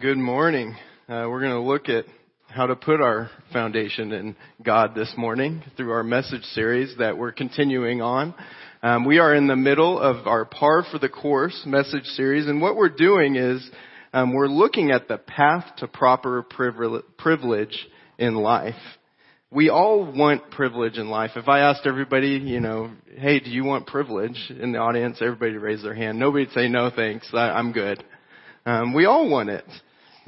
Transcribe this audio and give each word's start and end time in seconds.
Good 0.00 0.16
morning. 0.16 0.76
Uh, 1.10 1.26
we're 1.28 1.40
going 1.40 1.52
to 1.52 1.60
look 1.60 1.90
at 1.90 2.06
how 2.48 2.64
to 2.64 2.74
put 2.74 3.02
our 3.02 3.28
foundation 3.52 4.12
in 4.12 4.34
God 4.62 4.94
this 4.94 5.12
morning 5.14 5.62
through 5.76 5.90
our 5.90 6.02
message 6.02 6.42
series 6.54 6.94
that 6.98 7.18
we're 7.18 7.32
continuing 7.32 8.00
on. 8.00 8.34
Um, 8.82 9.04
we 9.04 9.18
are 9.18 9.34
in 9.34 9.46
the 9.46 9.56
middle 9.56 10.00
of 10.00 10.26
our 10.26 10.46
Par 10.46 10.86
for 10.90 10.98
the 10.98 11.10
Course 11.10 11.64
message 11.66 12.04
series, 12.04 12.46
and 12.46 12.62
what 12.62 12.76
we're 12.76 12.88
doing 12.88 13.36
is 13.36 13.68
um, 14.14 14.32
we're 14.32 14.46
looking 14.46 14.90
at 14.90 15.06
the 15.06 15.18
path 15.18 15.66
to 15.78 15.86
proper 15.86 16.46
privilege 17.18 17.86
in 18.16 18.36
life. 18.36 18.80
We 19.50 19.68
all 19.68 20.10
want 20.10 20.50
privilege 20.50 20.96
in 20.96 21.10
life. 21.10 21.32
If 21.36 21.46
I 21.46 21.60
asked 21.60 21.82
everybody, 21.84 22.38
you 22.42 22.60
know, 22.60 22.90
hey, 23.18 23.40
do 23.40 23.50
you 23.50 23.64
want 23.64 23.86
privilege 23.86 24.50
in 24.50 24.72
the 24.72 24.78
audience? 24.78 25.18
Everybody 25.20 25.58
raise 25.58 25.82
their 25.82 25.94
hand. 25.94 26.18
Nobody'd 26.18 26.52
say 26.52 26.68
no 26.68 26.90
thanks. 26.90 27.28
I'm 27.34 27.72
good. 27.72 28.02
Um, 28.64 28.94
we 28.94 29.04
all 29.04 29.28
want 29.28 29.50
it. 29.50 29.64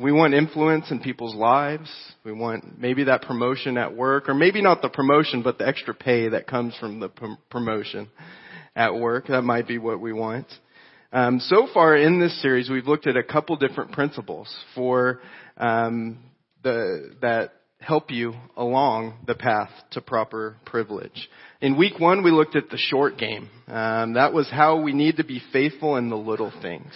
We 0.03 0.11
want 0.11 0.35
influence 0.35 0.91
in 0.91 0.99
people's 0.99 1.37
lives. 1.37 1.89
We 2.25 2.33
want 2.33 2.81
maybe 2.81 3.05
that 3.05 3.23
promotion 3.23 3.79
at 3.79 3.95
work, 3.95 4.29
or 4.29 4.35
maybe 4.35 4.61
not 4.61 4.83
the 4.83 4.89
promotion, 4.89 5.43
but 5.43 5.59
the 5.59 5.67
extra 5.69 5.95
pay 5.95 6.31
that 6.31 6.49
comes 6.49 6.77
from 6.81 6.99
the 6.99 7.09
promotion 7.51 8.09
at 8.75 8.97
work. 8.97 9.29
That 9.29 9.43
might 9.43 9.69
be 9.69 9.79
what 9.79 10.01
we 10.01 10.13
want. 10.13 10.47
Um, 11.13 11.39
so 11.39 11.69
far 11.73 11.97
in 11.97 12.19
this 12.19 12.41
series, 12.43 12.69
we've 12.69 12.89
looked 12.89 13.07
at 13.07 13.17
a 13.17 13.23
couple 13.23 13.55
different 13.57 13.93
principles 13.93 14.53
for 14.75 15.21
um, 15.57 16.19
the 16.65 17.15
that 17.21 17.53
help 17.79 18.11
you 18.11 18.35
along 18.57 19.15
the 19.27 19.35
path 19.35 19.71
to 19.93 20.01
proper 20.01 20.57
privilege. 20.65 21.29
In 21.61 21.77
week 21.77 22.01
one, 22.01 22.25
we 22.25 22.33
looked 22.33 22.57
at 22.57 22.71
the 22.71 22.79
short 22.79 23.19
game. 23.19 23.49
Um, 23.69 24.15
that 24.15 24.33
was 24.33 24.49
how 24.51 24.81
we 24.81 24.93
need 24.93 25.19
to 25.19 25.25
be 25.25 25.41
faithful 25.53 25.97
in 25.97 26.09
the 26.09 26.17
little 26.17 26.53
things. 26.61 26.93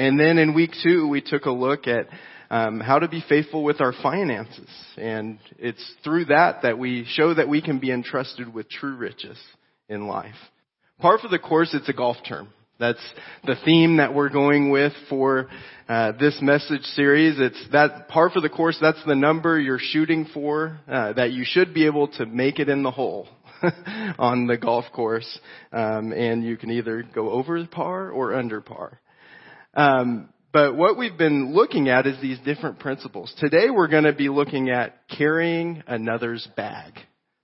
And 0.00 0.18
then 0.18 0.38
in 0.38 0.54
week 0.54 0.70
two, 0.82 1.06
we 1.08 1.20
took 1.20 1.44
a 1.44 1.50
look 1.50 1.86
at 1.86 2.06
um, 2.48 2.80
how 2.80 3.00
to 3.00 3.06
be 3.06 3.22
faithful 3.28 3.62
with 3.62 3.82
our 3.82 3.92
finances. 4.02 4.70
And 4.96 5.38
it's 5.58 5.94
through 6.02 6.24
that 6.26 6.62
that 6.62 6.78
we 6.78 7.04
show 7.06 7.34
that 7.34 7.50
we 7.50 7.60
can 7.60 7.80
be 7.80 7.92
entrusted 7.92 8.54
with 8.54 8.70
true 8.70 8.96
riches 8.96 9.38
in 9.90 10.06
life. 10.06 10.36
Par 11.00 11.18
for 11.18 11.28
the 11.28 11.38
course, 11.38 11.74
it's 11.74 11.90
a 11.90 11.92
golf 11.92 12.16
term. 12.26 12.48
That's 12.78 13.12
the 13.44 13.56
theme 13.62 13.98
that 13.98 14.14
we're 14.14 14.30
going 14.30 14.70
with 14.70 14.94
for 15.10 15.50
uh, 15.86 16.12
this 16.18 16.38
message 16.40 16.84
series. 16.94 17.38
It's 17.38 17.62
that 17.72 18.08
par 18.08 18.30
for 18.30 18.40
the 18.40 18.48
course. 18.48 18.78
That's 18.80 19.04
the 19.04 19.14
number 19.14 19.60
you're 19.60 19.78
shooting 19.78 20.26
for. 20.32 20.80
Uh, 20.88 21.12
that 21.12 21.32
you 21.32 21.44
should 21.44 21.74
be 21.74 21.84
able 21.84 22.08
to 22.12 22.24
make 22.24 22.58
it 22.58 22.70
in 22.70 22.82
the 22.82 22.90
hole 22.90 23.28
on 24.18 24.46
the 24.46 24.56
golf 24.56 24.86
course, 24.94 25.38
um, 25.72 26.14
and 26.14 26.42
you 26.42 26.56
can 26.56 26.70
either 26.70 27.02
go 27.14 27.32
over 27.32 27.62
par 27.66 28.08
or 28.10 28.34
under 28.34 28.62
par. 28.62 28.98
Um, 29.74 30.28
but 30.52 30.76
what 30.76 30.98
we've 30.98 31.16
been 31.16 31.54
looking 31.54 31.88
at 31.88 32.06
is 32.06 32.20
these 32.20 32.38
different 32.40 32.80
principles. 32.80 33.32
Today 33.38 33.70
we're 33.70 33.88
going 33.88 34.04
to 34.04 34.12
be 34.12 34.28
looking 34.28 34.70
at 34.70 34.96
carrying 35.16 35.82
another's 35.86 36.46
bag. 36.56 36.94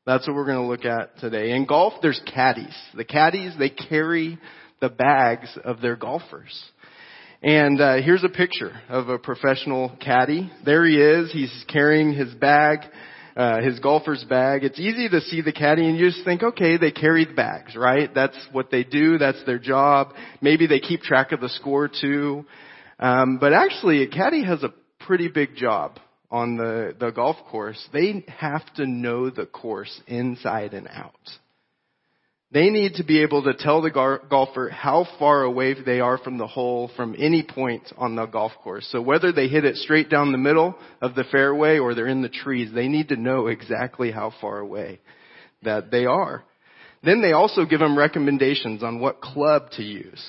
That's 0.06 0.26
what 0.26 0.34
we're 0.34 0.46
going 0.46 0.58
to 0.58 0.66
look 0.66 0.84
at 0.84 1.18
today. 1.18 1.52
In 1.52 1.66
golf, 1.66 1.94
there's 2.02 2.20
caddies. 2.32 2.76
The 2.94 3.04
caddies, 3.04 3.54
they 3.58 3.70
carry 3.70 4.38
the 4.80 4.88
bags 4.88 5.56
of 5.64 5.80
their 5.80 5.96
golfers. 5.96 6.64
And 7.42 7.80
uh, 7.80 7.96
here's 8.02 8.24
a 8.24 8.28
picture 8.28 8.72
of 8.88 9.08
a 9.08 9.18
professional 9.18 9.96
caddy. 10.00 10.50
There 10.64 10.84
he 10.84 10.96
is. 10.96 11.32
He's 11.32 11.64
carrying 11.68 12.12
his 12.12 12.34
bag, 12.34 12.80
uh, 13.36 13.60
his 13.60 13.78
golfer's 13.80 14.24
bag. 14.24 14.64
It's 14.64 14.80
easy 14.80 15.08
to 15.08 15.20
see 15.20 15.42
the 15.42 15.52
caddy 15.52 15.86
and 15.86 15.98
you 15.98 16.08
just 16.10 16.24
think, 16.24 16.42
okay, 16.42 16.78
they 16.78 16.90
carry 16.90 17.26
the 17.26 17.34
bags, 17.34 17.76
right? 17.76 18.12
That's 18.14 18.36
what 18.50 18.70
they 18.70 18.82
do. 18.82 19.18
That's 19.18 19.42
their 19.44 19.58
job. 19.58 20.14
Maybe 20.40 20.66
they 20.66 20.80
keep 20.80 21.02
track 21.02 21.32
of 21.32 21.40
the 21.40 21.50
score 21.50 21.88
too. 21.88 22.46
Um, 22.98 23.38
but 23.38 23.52
actually, 23.52 24.02
a 24.02 24.08
caddy 24.08 24.42
has 24.44 24.62
a 24.62 24.72
pretty 25.00 25.28
big 25.28 25.54
job 25.54 25.98
on 26.30 26.56
the, 26.56 26.94
the 26.98 27.10
golf 27.10 27.36
course. 27.50 27.82
They 27.92 28.24
have 28.38 28.62
to 28.76 28.86
know 28.86 29.28
the 29.28 29.46
course 29.46 30.00
inside 30.06 30.72
and 30.72 30.88
out. 30.88 31.12
They 32.56 32.70
need 32.70 32.94
to 32.94 33.04
be 33.04 33.20
able 33.20 33.42
to 33.42 33.52
tell 33.52 33.82
the 33.82 33.90
golfer 33.90 34.70
how 34.70 35.06
far 35.18 35.42
away 35.42 35.74
they 35.74 36.00
are 36.00 36.16
from 36.16 36.38
the 36.38 36.46
hole 36.46 36.90
from 36.96 37.14
any 37.18 37.42
point 37.42 37.82
on 37.98 38.16
the 38.16 38.24
golf 38.24 38.52
course. 38.64 38.88
So 38.90 39.02
whether 39.02 39.30
they 39.30 39.48
hit 39.48 39.66
it 39.66 39.76
straight 39.76 40.08
down 40.08 40.32
the 40.32 40.38
middle 40.38 40.74
of 41.02 41.14
the 41.14 41.24
fairway 41.24 41.76
or 41.76 41.94
they're 41.94 42.06
in 42.06 42.22
the 42.22 42.30
trees, 42.30 42.70
they 42.72 42.88
need 42.88 43.10
to 43.10 43.16
know 43.16 43.48
exactly 43.48 44.10
how 44.10 44.32
far 44.40 44.58
away 44.60 45.00
that 45.64 45.90
they 45.90 46.06
are. 46.06 46.44
Then 47.04 47.20
they 47.20 47.32
also 47.32 47.66
give 47.66 47.80
them 47.80 47.98
recommendations 47.98 48.82
on 48.82 49.00
what 49.00 49.20
club 49.20 49.72
to 49.72 49.82
use. 49.82 50.24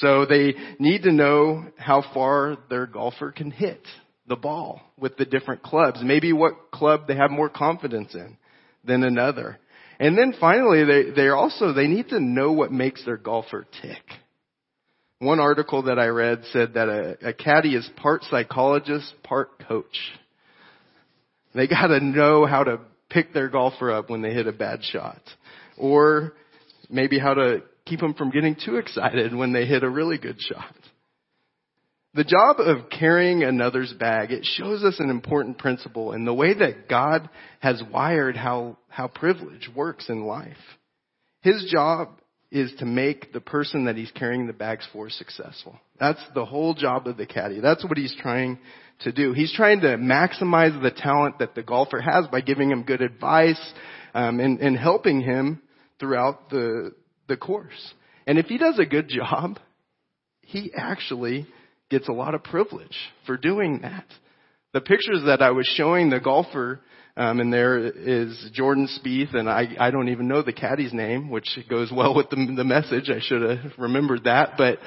So 0.00 0.26
they 0.26 0.54
need 0.80 1.04
to 1.04 1.12
know 1.12 1.64
how 1.76 2.02
far 2.12 2.56
their 2.68 2.86
golfer 2.86 3.30
can 3.30 3.52
hit 3.52 3.86
the 4.26 4.34
ball 4.34 4.80
with 4.98 5.16
the 5.16 5.26
different 5.26 5.62
clubs. 5.62 6.00
Maybe 6.02 6.32
what 6.32 6.72
club 6.72 7.02
they 7.06 7.14
have 7.14 7.30
more 7.30 7.48
confidence 7.48 8.16
in 8.16 8.36
than 8.84 9.04
another. 9.04 9.60
And 9.98 10.16
then 10.16 10.34
finally, 10.38 10.84
they, 10.84 11.10
they 11.10 11.28
also, 11.28 11.72
they 11.72 11.88
need 11.88 12.08
to 12.10 12.20
know 12.20 12.52
what 12.52 12.70
makes 12.70 13.04
their 13.04 13.16
golfer 13.16 13.66
tick. 13.82 14.02
One 15.18 15.40
article 15.40 15.82
that 15.84 15.98
I 15.98 16.06
read 16.06 16.42
said 16.52 16.74
that 16.74 16.88
a, 16.88 17.28
a 17.30 17.32
caddy 17.32 17.74
is 17.74 17.88
part 17.96 18.22
psychologist, 18.30 19.12
part 19.24 19.66
coach. 19.66 19.98
They 21.54 21.66
gotta 21.66 21.98
know 21.98 22.46
how 22.46 22.62
to 22.62 22.80
pick 23.10 23.32
their 23.32 23.48
golfer 23.48 23.90
up 23.90 24.10
when 24.10 24.22
they 24.22 24.32
hit 24.32 24.46
a 24.46 24.52
bad 24.52 24.84
shot. 24.84 25.20
Or 25.76 26.34
maybe 26.88 27.18
how 27.18 27.34
to 27.34 27.62
keep 27.84 27.98
them 27.98 28.14
from 28.14 28.30
getting 28.30 28.54
too 28.54 28.76
excited 28.76 29.34
when 29.34 29.52
they 29.52 29.66
hit 29.66 29.82
a 29.82 29.90
really 29.90 30.18
good 30.18 30.40
shot. 30.40 30.74
The 32.18 32.24
job 32.24 32.58
of 32.58 32.90
carrying 32.90 33.44
another's 33.44 33.92
bag, 33.92 34.32
it 34.32 34.44
shows 34.44 34.82
us 34.82 34.98
an 34.98 35.08
important 35.08 35.56
principle 35.56 36.14
in 36.14 36.24
the 36.24 36.34
way 36.34 36.52
that 36.52 36.88
God 36.88 37.30
has 37.60 37.80
wired 37.92 38.36
how, 38.36 38.76
how 38.88 39.06
privilege 39.06 39.70
works 39.72 40.08
in 40.08 40.24
life. 40.24 40.56
His 41.42 41.70
job 41.72 42.08
is 42.50 42.72
to 42.80 42.86
make 42.86 43.32
the 43.32 43.40
person 43.40 43.84
that 43.84 43.94
he's 43.94 44.10
carrying 44.10 44.48
the 44.48 44.52
bags 44.52 44.84
for 44.92 45.08
successful. 45.10 45.78
That's 46.00 46.20
the 46.34 46.44
whole 46.44 46.74
job 46.74 47.06
of 47.06 47.16
the 47.16 47.24
caddy. 47.24 47.60
That's 47.60 47.84
what 47.84 47.96
he's 47.96 48.16
trying 48.20 48.58
to 49.02 49.12
do. 49.12 49.32
He's 49.32 49.54
trying 49.54 49.82
to 49.82 49.96
maximize 49.96 50.82
the 50.82 50.90
talent 50.90 51.38
that 51.38 51.54
the 51.54 51.62
golfer 51.62 52.00
has 52.00 52.26
by 52.26 52.40
giving 52.40 52.72
him 52.72 52.82
good 52.82 53.00
advice 53.00 53.62
um, 54.12 54.40
and, 54.40 54.58
and 54.58 54.76
helping 54.76 55.20
him 55.20 55.62
throughout 56.00 56.50
the 56.50 56.96
the 57.28 57.36
course. 57.36 57.94
And 58.26 58.40
if 58.40 58.46
he 58.46 58.58
does 58.58 58.80
a 58.80 58.86
good 58.86 59.08
job, 59.08 59.60
he 60.40 60.72
actually 60.76 61.46
gets 61.90 62.08
a 62.08 62.12
lot 62.12 62.34
of 62.34 62.42
privilege 62.44 62.96
for 63.26 63.36
doing 63.36 63.80
that. 63.82 64.04
The 64.72 64.80
pictures 64.80 65.22
that 65.26 65.40
I 65.40 65.50
was 65.50 65.66
showing 65.76 66.10
the 66.10 66.20
golfer, 66.20 66.80
um, 67.16 67.40
and 67.40 67.52
there 67.52 67.78
is 67.78 68.50
Jordan 68.52 68.88
Spieth, 68.98 69.34
and 69.34 69.48
I, 69.48 69.68
I 69.80 69.90
don't 69.90 70.10
even 70.10 70.28
know 70.28 70.42
the 70.42 70.52
caddy's 70.52 70.92
name, 70.92 71.30
which 71.30 71.58
goes 71.68 71.90
well 71.90 72.14
with 72.14 72.28
the, 72.30 72.36
the 72.56 72.64
message. 72.64 73.10
I 73.10 73.20
should 73.20 73.42
have 73.42 73.72
remembered 73.78 74.24
that. 74.24 74.52
But 74.58 74.78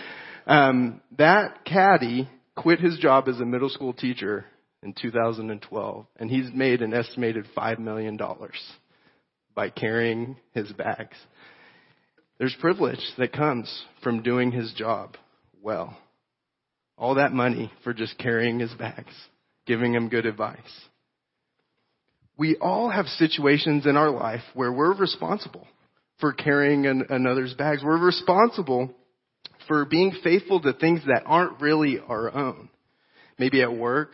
um, 0.45 1.01
that 1.17 1.65
caddy 1.65 2.29
quit 2.55 2.79
his 2.79 2.97
job 2.99 3.27
as 3.27 3.39
a 3.39 3.45
middle 3.45 3.69
school 3.69 3.93
teacher 3.93 4.45
in 4.83 4.93
2012, 4.93 6.05
and 6.19 6.29
he's 6.29 6.49
made 6.53 6.81
an 6.81 6.93
estimated 6.93 7.45
five 7.55 7.79
million 7.79 8.17
dollars 8.17 8.59
by 9.55 9.69
carrying 9.69 10.37
his 10.53 10.71
bags. 10.71 11.17
There's 12.37 12.55
privilege 12.59 13.03
that 13.17 13.33
comes 13.33 13.83
from 14.03 14.23
doing 14.23 14.51
his 14.51 14.73
job 14.73 15.17
well 15.61 15.97
all 17.01 17.15
that 17.15 17.33
money 17.33 17.71
for 17.83 17.93
just 17.93 18.15
carrying 18.19 18.59
his 18.59 18.71
bags, 18.75 19.11
giving 19.65 19.93
him 19.93 20.07
good 20.07 20.27
advice. 20.27 20.59
We 22.37 22.57
all 22.57 22.91
have 22.91 23.07
situations 23.07 23.87
in 23.87 23.97
our 23.97 24.11
life 24.11 24.43
where 24.53 24.71
we're 24.71 24.93
responsible 24.95 25.67
for 26.19 26.31
carrying 26.31 26.85
an, 26.85 27.07
another's 27.09 27.55
bags. 27.55 27.81
We're 27.83 27.97
responsible 27.97 28.93
for 29.67 29.85
being 29.85 30.13
faithful 30.23 30.61
to 30.61 30.73
things 30.73 31.01
that 31.07 31.23
aren't 31.25 31.59
really 31.59 31.97
our 31.99 32.33
own. 32.33 32.69
Maybe 33.39 33.63
at 33.63 33.75
work, 33.75 34.13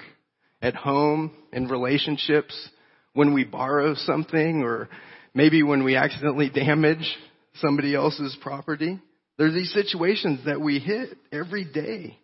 at 0.61 0.75
home, 0.75 1.31
in 1.51 1.67
relationships, 1.67 2.69
when 3.11 3.33
we 3.33 3.43
borrow 3.43 3.95
something, 3.95 4.63
or 4.63 4.87
maybe 5.33 5.61
when 5.61 5.83
we 5.83 5.97
accidentally 5.97 6.49
damage 6.49 7.17
somebody 7.55 7.95
else's 7.95 8.37
property. 8.41 8.97
There's 9.37 9.53
these 9.53 9.73
situations 9.73 10.45
that 10.45 10.61
we 10.61 10.79
hit 10.79 11.17
every 11.33 11.65
day 11.65 12.17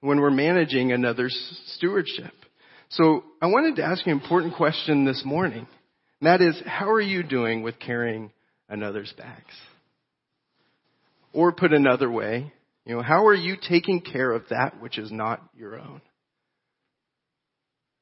when 0.00 0.20
we're 0.20 0.30
managing 0.30 0.92
another's 0.92 1.36
stewardship. 1.76 2.32
So 2.90 3.24
I 3.40 3.46
wanted 3.46 3.76
to 3.76 3.84
ask 3.84 4.04
you 4.06 4.12
an 4.12 4.20
important 4.20 4.56
question 4.56 5.04
this 5.04 5.22
morning. 5.24 5.66
And 6.20 6.26
that 6.26 6.40
is, 6.40 6.60
how 6.66 6.90
are 6.90 7.00
you 7.00 7.22
doing 7.22 7.62
with 7.62 7.78
carrying 7.78 8.32
another's 8.68 9.12
bags? 9.16 9.54
Or 11.32 11.52
put 11.52 11.72
another 11.72 12.10
way, 12.10 12.52
you 12.84 12.96
know, 12.96 13.02
how 13.02 13.26
are 13.26 13.34
you 13.34 13.56
taking 13.56 14.00
care 14.00 14.32
of 14.32 14.42
that 14.50 14.80
which 14.80 14.98
is 14.98 15.12
not 15.12 15.40
your 15.56 15.78
own? 15.78 16.00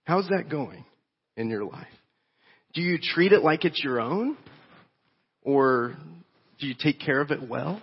How's 0.04 0.28
that 0.28 0.48
going 0.48 0.84
in 1.36 1.50
your 1.50 1.64
life? 1.64 1.86
Do 2.72 2.80
you 2.80 2.98
treat 2.98 3.32
it 3.32 3.42
like 3.42 3.64
it's 3.64 3.82
your 3.84 4.00
own? 4.00 4.36
Or 5.42 5.94
do 6.58 6.66
you 6.66 6.74
take 6.78 7.00
care 7.00 7.20
of 7.20 7.30
it 7.30 7.46
well? 7.46 7.82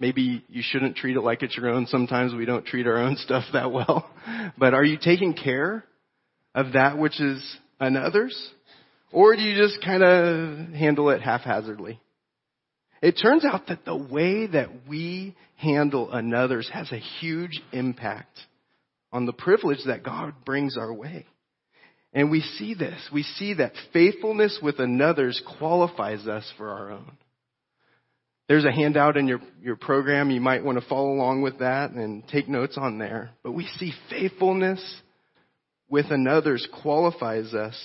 Maybe 0.00 0.42
you 0.48 0.62
shouldn't 0.64 0.96
treat 0.96 1.16
it 1.16 1.20
like 1.20 1.42
it's 1.42 1.56
your 1.56 1.68
own. 1.68 1.86
Sometimes 1.86 2.34
we 2.34 2.46
don't 2.46 2.64
treat 2.64 2.86
our 2.86 2.96
own 2.96 3.16
stuff 3.18 3.44
that 3.52 3.70
well. 3.70 4.10
But 4.58 4.74
are 4.74 4.84
you 4.84 4.98
taking 5.00 5.34
care 5.34 5.84
of 6.54 6.72
that 6.72 6.98
which 6.98 7.20
is 7.20 7.56
another's? 7.78 8.36
Or 9.12 9.36
do 9.36 9.42
you 9.42 9.56
just 9.56 9.84
kind 9.84 10.02
of 10.02 10.72
handle 10.72 11.10
it 11.10 11.20
haphazardly? 11.20 12.00
It 13.02 13.18
turns 13.22 13.44
out 13.44 13.66
that 13.68 13.84
the 13.84 13.96
way 13.96 14.46
that 14.46 14.88
we 14.88 15.36
handle 15.56 16.12
another's 16.12 16.68
has 16.72 16.90
a 16.92 16.98
huge 16.98 17.60
impact 17.72 18.38
on 19.12 19.26
the 19.26 19.32
privilege 19.32 19.80
that 19.86 20.02
God 20.02 20.34
brings 20.44 20.76
our 20.76 20.92
way. 20.92 21.26
And 22.12 22.30
we 22.30 22.40
see 22.40 22.74
this. 22.74 23.08
We 23.12 23.22
see 23.22 23.54
that 23.54 23.72
faithfulness 23.92 24.58
with 24.62 24.78
another's 24.78 25.40
qualifies 25.58 26.26
us 26.26 26.50
for 26.56 26.70
our 26.70 26.90
own. 26.90 27.12
There's 28.50 28.64
a 28.64 28.72
handout 28.72 29.16
in 29.16 29.28
your, 29.28 29.38
your 29.62 29.76
program. 29.76 30.32
You 30.32 30.40
might 30.40 30.64
want 30.64 30.76
to 30.76 30.84
follow 30.88 31.12
along 31.12 31.42
with 31.42 31.60
that 31.60 31.92
and 31.92 32.26
take 32.26 32.48
notes 32.48 32.76
on 32.76 32.98
there. 32.98 33.30
But 33.44 33.52
we 33.52 33.64
see 33.78 33.92
faithfulness 34.10 34.84
with 35.88 36.06
another's 36.10 36.66
qualifies 36.82 37.54
us 37.54 37.80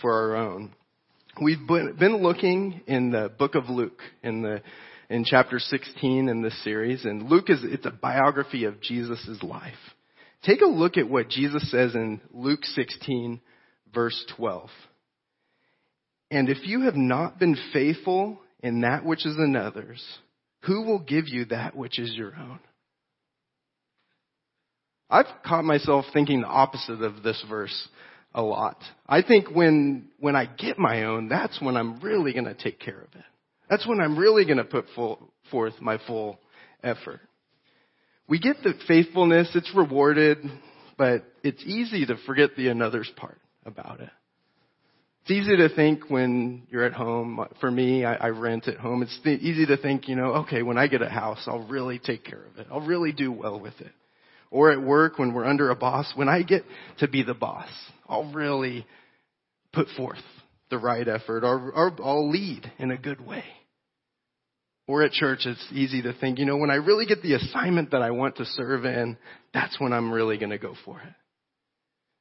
for 0.00 0.14
our 0.14 0.36
own. 0.36 0.72
We've 1.42 1.66
been 1.68 2.22
looking 2.22 2.80
in 2.86 3.10
the 3.10 3.30
book 3.38 3.56
of 3.56 3.68
Luke 3.68 4.00
in 4.22 4.40
the 4.40 4.62
in 5.10 5.26
chapter 5.26 5.58
16 5.58 6.30
in 6.30 6.40
this 6.40 6.64
series 6.64 7.04
and 7.04 7.28
Luke 7.28 7.50
is 7.50 7.60
it's 7.62 7.84
a 7.84 7.90
biography 7.90 8.64
of 8.64 8.80
Jesus' 8.80 9.42
life. 9.42 9.74
Take 10.44 10.62
a 10.62 10.66
look 10.66 10.96
at 10.96 11.10
what 11.10 11.28
Jesus 11.28 11.70
says 11.70 11.94
in 11.94 12.22
Luke 12.32 12.64
16 12.64 13.38
verse 13.94 14.24
12. 14.34 14.70
And 16.30 16.48
if 16.48 16.66
you 16.66 16.84
have 16.84 16.96
not 16.96 17.38
been 17.38 17.58
faithful 17.74 18.40
in 18.66 18.80
that 18.80 19.04
which 19.04 19.24
is 19.24 19.36
another's, 19.38 20.04
who 20.62 20.82
will 20.82 20.98
give 20.98 21.28
you 21.28 21.44
that 21.46 21.76
which 21.76 22.00
is 22.00 22.12
your 22.14 22.34
own? 22.34 22.58
I've 25.08 25.26
caught 25.46 25.64
myself 25.64 26.04
thinking 26.12 26.40
the 26.40 26.48
opposite 26.48 27.00
of 27.00 27.22
this 27.22 27.42
verse 27.48 27.88
a 28.34 28.42
lot. 28.42 28.82
I 29.06 29.22
think 29.22 29.54
when, 29.54 30.08
when 30.18 30.34
I 30.34 30.46
get 30.46 30.80
my 30.80 31.04
own, 31.04 31.28
that's 31.28 31.60
when 31.60 31.76
I'm 31.76 32.00
really 32.00 32.32
going 32.32 32.46
to 32.46 32.54
take 32.54 32.80
care 32.80 32.98
of 32.98 33.14
it. 33.14 33.24
That's 33.70 33.86
when 33.86 34.00
I'm 34.00 34.18
really 34.18 34.44
going 34.44 34.58
to 34.58 34.64
put 34.64 34.86
full, 34.96 35.32
forth 35.52 35.74
my 35.80 35.98
full 36.04 36.40
effort. 36.82 37.20
We 38.28 38.40
get 38.40 38.56
the 38.64 38.74
faithfulness, 38.88 39.48
it's 39.54 39.72
rewarded, 39.76 40.38
but 40.98 41.22
it's 41.44 41.62
easy 41.64 42.04
to 42.06 42.16
forget 42.26 42.50
the 42.56 42.66
another's 42.66 43.10
part 43.14 43.38
about 43.64 44.00
it. 44.00 44.10
It's 45.26 45.32
easy 45.32 45.56
to 45.56 45.68
think 45.74 46.08
when 46.08 46.68
you're 46.70 46.84
at 46.84 46.92
home. 46.92 47.44
For 47.60 47.68
me, 47.68 48.04
I, 48.04 48.14
I 48.14 48.28
rent 48.28 48.68
at 48.68 48.76
home. 48.76 49.02
It's 49.02 49.18
th- 49.24 49.40
easy 49.40 49.66
to 49.66 49.76
think, 49.76 50.06
you 50.06 50.14
know, 50.14 50.34
okay, 50.34 50.62
when 50.62 50.78
I 50.78 50.86
get 50.86 51.02
a 51.02 51.08
house, 51.08 51.42
I'll 51.48 51.66
really 51.66 51.98
take 51.98 52.22
care 52.22 52.44
of 52.44 52.58
it. 52.58 52.68
I'll 52.70 52.86
really 52.86 53.10
do 53.10 53.32
well 53.32 53.58
with 53.58 53.74
it. 53.80 53.90
Or 54.52 54.70
at 54.70 54.80
work 54.80 55.18
when 55.18 55.34
we're 55.34 55.44
under 55.44 55.70
a 55.70 55.74
boss, 55.74 56.12
when 56.14 56.28
I 56.28 56.44
get 56.44 56.62
to 57.00 57.08
be 57.08 57.24
the 57.24 57.34
boss, 57.34 57.68
I'll 58.08 58.32
really 58.32 58.86
put 59.72 59.88
forth 59.96 60.22
the 60.70 60.78
right 60.78 61.08
effort 61.08 61.42
or, 61.42 61.72
or 61.72 61.92
I'll 62.04 62.30
lead 62.30 62.70
in 62.78 62.92
a 62.92 62.96
good 62.96 63.20
way. 63.20 63.42
Or 64.86 65.02
at 65.02 65.10
church, 65.10 65.40
it's 65.44 65.66
easy 65.72 66.02
to 66.02 66.12
think, 66.12 66.38
you 66.38 66.44
know, 66.44 66.56
when 66.56 66.70
I 66.70 66.76
really 66.76 67.04
get 67.06 67.22
the 67.22 67.34
assignment 67.34 67.90
that 67.90 68.00
I 68.00 68.12
want 68.12 68.36
to 68.36 68.44
serve 68.44 68.84
in, 68.84 69.18
that's 69.52 69.80
when 69.80 69.92
I'm 69.92 70.12
really 70.12 70.38
going 70.38 70.50
to 70.50 70.58
go 70.58 70.74
for 70.84 71.00
it. 71.00 71.12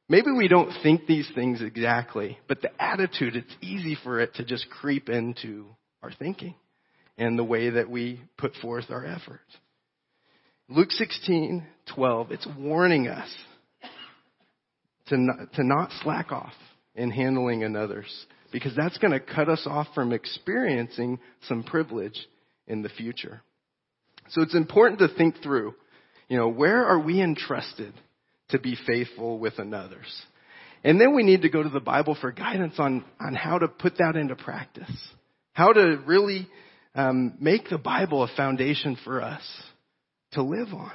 Maybe 0.08 0.32
we 0.32 0.48
don't 0.48 0.72
think 0.84 1.08
these 1.08 1.30
things 1.34 1.62
exactly, 1.62 2.38
but 2.48 2.62
the 2.62 2.70
attitude, 2.80 3.36
it's 3.36 3.56
easy 3.62 3.98
for 4.04 4.20
it 4.20 4.36
to 4.36 4.46
just 4.46 4.70
creep 4.70 5.10
into 5.10 5.66
our 6.04 6.12
thinking 6.12 6.56
and 7.18 7.40
the 7.40 7.44
way 7.44 7.72
that 7.72 7.90
we 7.90 8.22
put 8.38 8.54
forth 8.62 8.86
our 8.90 9.04
effort. 9.06 9.42
Luke 10.70 10.92
16, 10.92 11.66
12, 11.96 12.32
it's 12.32 12.48
warning 12.58 13.08
us 13.08 13.30
to 15.08 15.18
not, 15.18 15.54
to 15.54 15.64
not 15.64 15.90
slack 16.04 16.32
off 16.32 16.54
in 16.96 17.10
handling 17.10 17.64
another's 17.64 18.26
because 18.52 18.76
that's 18.76 18.98
going 19.00 19.12
to 19.12 19.20
cut 19.20 19.50
us 19.50 19.64
off 19.66 19.88
from 19.94 20.14
experiencing 20.14 21.20
some 21.48 21.64
privilege 21.64 22.18
in 22.68 22.82
the 22.82 22.90
future. 22.90 23.42
So 24.30 24.42
it's 24.42 24.56
important 24.56 25.00
to 25.00 25.08
think 25.10 25.42
through, 25.44 25.76
you 26.30 26.38
know, 26.38 26.48
where 26.48 26.86
are 26.86 27.00
we 27.00 27.22
entrusted 27.22 27.94
to 28.50 28.60
be 28.60 28.78
faithful 28.88 29.40
with 29.40 29.60
another's? 29.60 30.24
And 30.84 31.02
then 31.02 31.16
we 31.16 31.24
need 31.24 31.42
to 31.42 31.50
go 31.50 31.64
to 31.64 31.70
the 31.70 31.80
Bible 31.80 32.16
for 32.20 32.32
guidance 32.32 32.76
on, 32.78 33.04
on 33.20 33.34
how 33.34 33.58
to 33.58 33.68
put 33.68 33.98
that 33.98 34.16
into 34.16 34.36
practice. 34.36 34.92
How 35.54 35.74
to 35.74 36.00
really 36.06 36.48
um, 36.94 37.36
make 37.40 37.70
the 37.70 37.78
Bible 37.78 38.24
a 38.24 38.28
foundation 38.36 38.98
for 39.04 39.22
us 39.22 39.42
to 40.34 40.44
live 40.44 40.74
on. 40.74 40.92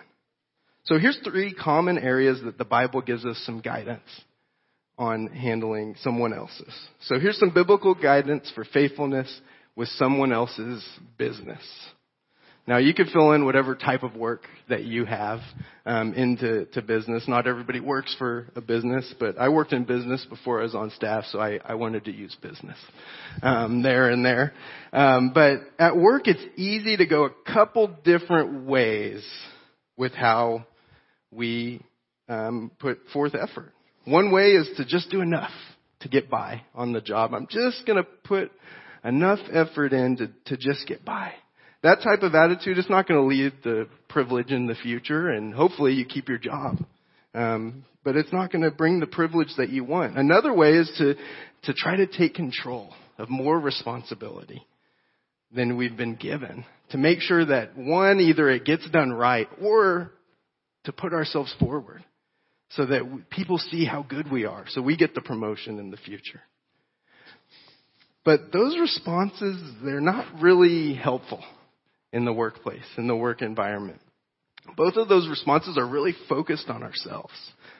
So 0.84 0.98
here's 0.98 1.18
three 1.24 1.52
common 1.54 1.98
areas 1.98 2.40
that 2.44 2.56
the 2.56 2.64
Bible 2.64 3.00
gives 3.00 3.24
us 3.24 3.40
some 3.44 3.60
guidance 3.60 4.08
on 4.96 5.28
handling 5.28 5.96
someone 6.02 6.34
else's. 6.34 6.74
So 7.02 7.18
here's 7.18 7.38
some 7.38 7.52
biblical 7.52 7.94
guidance 7.94 8.50
for 8.54 8.64
faithfulness 8.64 9.40
with 9.74 9.88
someone 9.88 10.32
else's 10.32 10.84
business. 11.16 11.62
Now 12.70 12.76
you 12.76 12.94
could 12.94 13.08
fill 13.08 13.32
in 13.32 13.44
whatever 13.44 13.74
type 13.74 14.04
of 14.04 14.14
work 14.14 14.42
that 14.68 14.84
you 14.84 15.04
have 15.04 15.40
um, 15.84 16.14
into 16.14 16.66
to 16.66 16.82
business. 16.82 17.26
Not 17.26 17.48
everybody 17.48 17.80
works 17.80 18.14
for 18.16 18.46
a 18.54 18.60
business, 18.60 19.12
but 19.18 19.36
I 19.40 19.48
worked 19.48 19.72
in 19.72 19.82
business 19.82 20.24
before 20.30 20.60
I 20.60 20.62
was 20.62 20.76
on 20.76 20.90
staff, 20.90 21.24
so 21.32 21.40
I, 21.40 21.58
I 21.64 21.74
wanted 21.74 22.04
to 22.04 22.12
use 22.12 22.32
business 22.40 22.76
um, 23.42 23.82
there 23.82 24.10
and 24.10 24.24
there. 24.24 24.52
Um, 24.92 25.32
but 25.34 25.62
at 25.80 25.96
work, 25.96 26.28
it's 26.28 26.44
easy 26.54 26.96
to 26.96 27.06
go 27.06 27.24
a 27.24 27.52
couple 27.52 27.88
different 28.04 28.66
ways 28.66 29.26
with 29.96 30.12
how 30.12 30.64
we 31.32 31.84
um, 32.28 32.70
put 32.78 33.00
forth 33.12 33.34
effort. 33.34 33.72
One 34.04 34.30
way 34.30 34.52
is 34.52 34.70
to 34.76 34.84
just 34.84 35.10
do 35.10 35.22
enough 35.22 35.50
to 36.02 36.08
get 36.08 36.30
by 36.30 36.62
on 36.76 36.92
the 36.92 37.00
job. 37.00 37.34
I'm 37.34 37.48
just 37.50 37.84
going 37.84 38.00
to 38.00 38.08
put 38.22 38.52
enough 39.02 39.40
effort 39.52 39.92
in 39.92 40.18
to, 40.18 40.30
to 40.54 40.56
just 40.56 40.86
get 40.86 41.04
by. 41.04 41.32
That 41.82 42.02
type 42.02 42.22
of 42.22 42.34
attitude 42.34 42.78
is 42.78 42.90
not 42.90 43.08
going 43.08 43.20
to 43.20 43.26
lead 43.26 43.52
to 43.64 43.86
privilege 44.08 44.50
in 44.50 44.66
the 44.66 44.74
future, 44.74 45.30
and 45.30 45.54
hopefully 45.54 45.94
you 45.94 46.04
keep 46.04 46.28
your 46.28 46.38
job. 46.38 46.84
Um, 47.34 47.84
but 48.04 48.16
it's 48.16 48.32
not 48.32 48.52
going 48.52 48.62
to 48.62 48.70
bring 48.70 49.00
the 49.00 49.06
privilege 49.06 49.48
that 49.56 49.70
you 49.70 49.84
want. 49.84 50.18
Another 50.18 50.52
way 50.52 50.72
is 50.72 50.90
to 50.98 51.14
to 51.64 51.74
try 51.74 51.96
to 51.96 52.06
take 52.06 52.34
control 52.34 52.90
of 53.18 53.28
more 53.28 53.58
responsibility 53.58 54.66
than 55.52 55.76
we've 55.76 55.96
been 55.96 56.16
given. 56.16 56.64
To 56.90 56.98
make 56.98 57.20
sure 57.20 57.44
that 57.44 57.76
one, 57.76 58.18
either 58.20 58.48
it 58.50 58.64
gets 58.64 58.88
done 58.90 59.12
right, 59.12 59.48
or 59.62 60.12
to 60.84 60.92
put 60.92 61.12
ourselves 61.12 61.54
forward 61.60 62.02
so 62.70 62.86
that 62.86 63.30
people 63.30 63.58
see 63.58 63.84
how 63.84 64.02
good 64.02 64.30
we 64.30 64.44
are, 64.44 64.64
so 64.68 64.80
we 64.80 64.96
get 64.96 65.14
the 65.14 65.20
promotion 65.20 65.78
in 65.78 65.90
the 65.90 65.96
future. 65.98 66.40
But 68.24 68.52
those 68.52 68.78
responses, 68.78 69.60
they're 69.82 70.00
not 70.00 70.40
really 70.40 70.94
helpful 70.94 71.42
in 72.12 72.24
the 72.24 72.32
workplace, 72.32 72.84
in 72.96 73.06
the 73.06 73.16
work 73.16 73.42
environment. 73.42 74.00
Both 74.76 74.96
of 74.96 75.08
those 75.08 75.28
responses 75.28 75.78
are 75.78 75.86
really 75.86 76.14
focused 76.28 76.68
on 76.68 76.82
ourselves. 76.82 77.32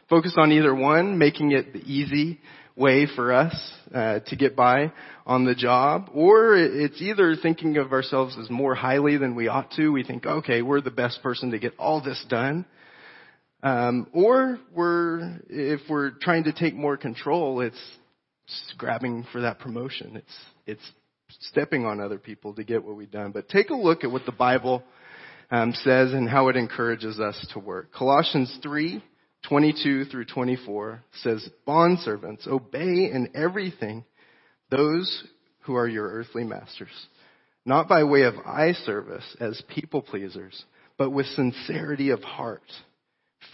Focused 0.09 0.39
on 0.39 0.53
either 0.53 0.75
one, 0.75 1.19
making 1.19 1.53
it 1.53 1.73
the 1.73 1.81
easy 1.81 2.41
way 2.77 3.07
for 3.15 3.33
us 3.33 3.55
uh, 3.95 4.21
to 4.27 4.37
get 4.37 4.57
by 4.57 4.93
on 5.27 5.45
the 5.45 5.55
job, 5.55 6.11
or 6.15 6.57
it's 6.57 7.01
either 7.01 7.37
thinking 7.37 7.77
of 7.77 7.93
ourselves 7.93 8.37
as 8.41 8.49
more 8.51 8.75
highly 8.75 9.17
than 9.19 9.35
we 9.35 9.49
ought 9.49 9.71
to. 9.73 9.91
We 9.91 10.03
think, 10.03 10.27
okay, 10.27 10.63
we're 10.63 10.81
the 10.81 10.91
best 10.91 11.23
person 11.23 11.51
to 11.51 11.59
get 11.59 11.75
all 11.79 12.03
this 12.03 12.25
done. 12.29 12.65
Um, 13.63 14.09
or 14.13 14.59
we're, 14.75 15.39
if 15.49 15.81
we're 15.89 16.13
trying 16.23 16.45
to 16.45 16.53
take 16.53 16.75
more 16.75 16.97
control, 16.97 17.61
it's 17.61 17.79
grabbing 18.79 19.27
for 19.31 19.43
that 19.43 19.59
promotion. 19.59 20.17
It's, 20.17 20.37
it's 20.67 20.93
stepping 21.41 21.85
on 21.85 22.01
other 22.01 22.19
people 22.19 22.55
to 22.55 22.65
get 22.65 22.85
what 22.85 22.97
we've 22.97 23.11
done. 23.11 23.33
But 23.33 23.49
take 23.49 23.71
a 23.71 23.75
look 23.75 24.05
at 24.05 24.11
what 24.11 24.27
the 24.27 24.33
Bible 24.33 24.83
um, 25.51 25.73
says 25.73 26.13
and 26.13 26.29
how 26.29 26.49
it 26.49 26.57
encourages 26.57 27.19
us 27.19 27.47
to 27.53 27.59
work. 27.59 27.93
Colossians 27.93 28.57
3, 28.63 29.03
22 29.49 30.05
through 30.07 30.27
24 30.27 31.03
says, 31.23 31.49
Bondservants, 31.67 32.47
obey 32.47 33.11
in 33.13 33.31
everything 33.35 34.05
those 34.71 35.25
who 35.61 35.75
are 35.75 35.89
your 35.89 36.09
earthly 36.09 36.45
masters, 36.45 36.89
not 37.65 37.89
by 37.89 38.05
way 38.05 38.23
of 38.23 38.35
eye 38.47 38.73
service 38.85 39.25
as 39.41 39.63
people 39.69 40.03
pleasers, 40.03 40.65
but 40.97 41.11
with 41.11 41.27
sincerity 41.27 42.11
of 42.11 42.23
heart, 42.23 42.63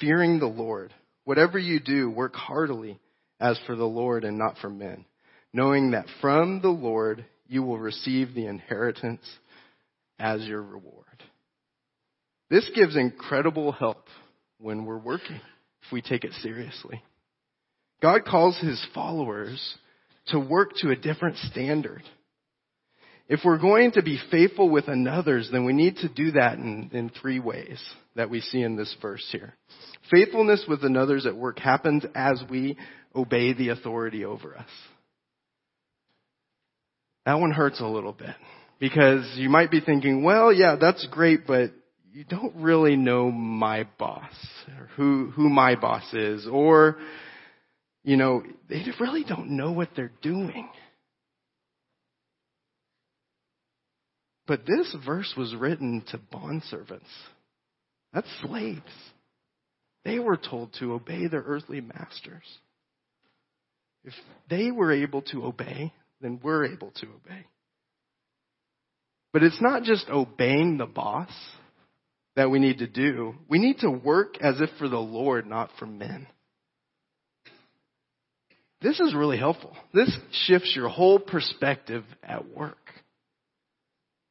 fearing 0.01 0.39
the 0.39 0.47
Lord. 0.47 0.93
Whatever 1.25 1.59
you 1.59 1.81
do, 1.81 2.11
work 2.11 2.35
heartily 2.35 3.01
as 3.41 3.59
for 3.67 3.77
the 3.77 3.85
Lord 3.85 4.25
and 4.25 4.39
not 4.39 4.59
for 4.59 4.71
men, 4.71 5.05
knowing 5.53 5.93
that 5.93 6.07
from 6.21 6.61
the 6.61 6.69
Lord 6.69 7.25
you 7.49 7.63
will 7.63 7.79
receive 7.79 8.35
the 8.35 8.47
inheritance 8.47 9.23
as 10.19 10.43
your 10.43 10.63
reward. 10.63 11.05
This 12.51 12.69
gives 12.75 12.97
incredible 12.97 13.73
help 13.73 14.07
when 14.59 14.85
we're 14.85 14.99
working, 14.99 15.41
if 15.83 15.93
we 15.93 16.01
take 16.01 16.25
it 16.25 16.33
seriously. 16.43 17.03
God 18.03 18.25
calls 18.25 18.59
his 18.59 18.85
followers 18.95 19.77
to 20.29 20.39
work 20.39 20.71
to 20.77 20.91
a 20.91 20.97
different 20.97 21.37
standard. 21.39 22.03
if 23.29 23.41
we're 23.45 23.59
going 23.59 23.93
to 23.93 24.03
be 24.03 24.21
faithful 24.31 24.71
with 24.71 24.89
another's, 24.89 25.49
then 25.51 25.65
we 25.65 25.73
need 25.73 25.97
to 25.97 26.09
do 26.09 26.33
that 26.33 26.59
in, 26.59 26.91
in 26.93 27.11
three 27.11 27.41
ways 27.41 27.83
that 28.15 28.31
we 28.31 28.41
see 28.41 28.63
in 28.63 28.77
this 28.77 28.95
verse 29.03 29.27
here. 29.33 29.55
Faithfulness 30.11 30.65
with 30.69 30.85
another's 30.85 31.27
at 31.27 31.37
work 31.37 31.59
happens 31.59 32.05
as 32.15 32.43
we 32.49 32.77
obey 33.15 33.53
the 33.53 33.71
authority 33.71 34.25
over 34.25 34.57
us. 34.57 34.69
That 37.27 37.41
one 37.41 37.51
hurts 37.51 37.81
a 37.81 37.87
little 37.87 38.13
bit 38.13 38.35
because 38.79 39.35
you 39.37 39.51
might 39.51 39.71
be 39.71 39.81
thinking, 39.81 40.23
well, 40.23 40.53
yeah, 40.53 40.77
that's 40.81 41.07
great, 41.11 41.47
but 41.47 41.73
you 42.13 42.23
don't 42.25 42.55
really 42.55 42.97
know 42.97 43.33
my 43.33 43.87
boss 43.99 44.33
or 44.79 44.87
who, 44.97 45.33
who 45.33 45.51
my 45.51 45.75
boss 45.75 46.15
is 46.15 46.47
or, 46.47 46.99
you 48.05 48.17
know, 48.17 48.45
they 48.69 48.85
really 49.01 49.25
don't 49.25 49.51
know 49.51 49.73
what 49.73 49.91
they're 49.97 50.13
doing. 50.23 50.69
But 54.47 54.65
this 54.65 54.95
verse 55.05 55.35
was 55.37 55.53
written 55.57 56.05
to 56.13 56.19
bondservants. 56.19 57.03
That's 58.13 58.29
slaves. 58.43 58.83
They 60.05 60.21
were 60.21 60.37
told 60.37 60.75
to 60.79 60.93
obey 60.93 61.27
their 61.27 61.43
earthly 61.43 61.81
masters. 61.81 62.45
If 64.05 64.15
they 64.49 64.71
were 64.71 64.93
able 64.93 65.23
to 65.23 65.45
obey, 65.45 65.93
then 66.21 66.41
we're 66.43 66.67
able 66.67 66.91
to 66.93 67.07
obey. 67.07 67.47
But 69.33 69.43
it's 69.43 69.61
not 69.61 69.83
just 69.83 70.09
obeying 70.09 70.79
the 70.79 70.87
boss 70.87 71.31
that 72.37 72.51
we 72.51 72.59
need 72.59 72.79
to 72.79 72.87
do. 72.87 73.35
We 73.49 73.59
need 73.59 73.79
to 73.79 73.91
work 73.91 74.37
as 74.41 74.61
if 74.61 74.71
for 74.79 74.89
the 74.89 74.99
Lord, 74.99 75.47
not 75.47 75.71
for 75.79 75.87
men. 75.87 76.27
This 78.81 79.01
is 79.01 79.15
really 79.15 79.39
helpful. 79.39 79.77
This 79.93 80.15
shifts 80.47 80.75
your 80.77 80.89
whole 80.89 81.19
perspective 81.19 82.05
at 82.23 82.49
work 82.49 82.79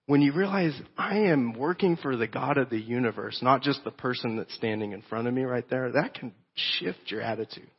when 0.08 0.22
you 0.22 0.34
realize 0.34 0.80
I 0.98 1.18
am 1.18 1.54
working 1.54 1.98
for 1.98 2.16
the 2.16 2.28
God 2.28 2.58
of 2.58 2.70
the 2.70 2.80
universe, 2.80 3.40
not 3.42 3.62
just 3.62 3.84
the 3.84 3.92
person 3.92 4.38
that's 4.38 4.54
standing 4.54 4.92
in 4.92 5.02
front 5.02 5.28
of 5.28 5.34
me 5.34 5.44
right 5.44 5.68
there, 5.70 5.92
that 5.94 6.14
can 6.14 6.32
shift 6.54 7.00
your 7.08 7.22
attitude 7.22 7.70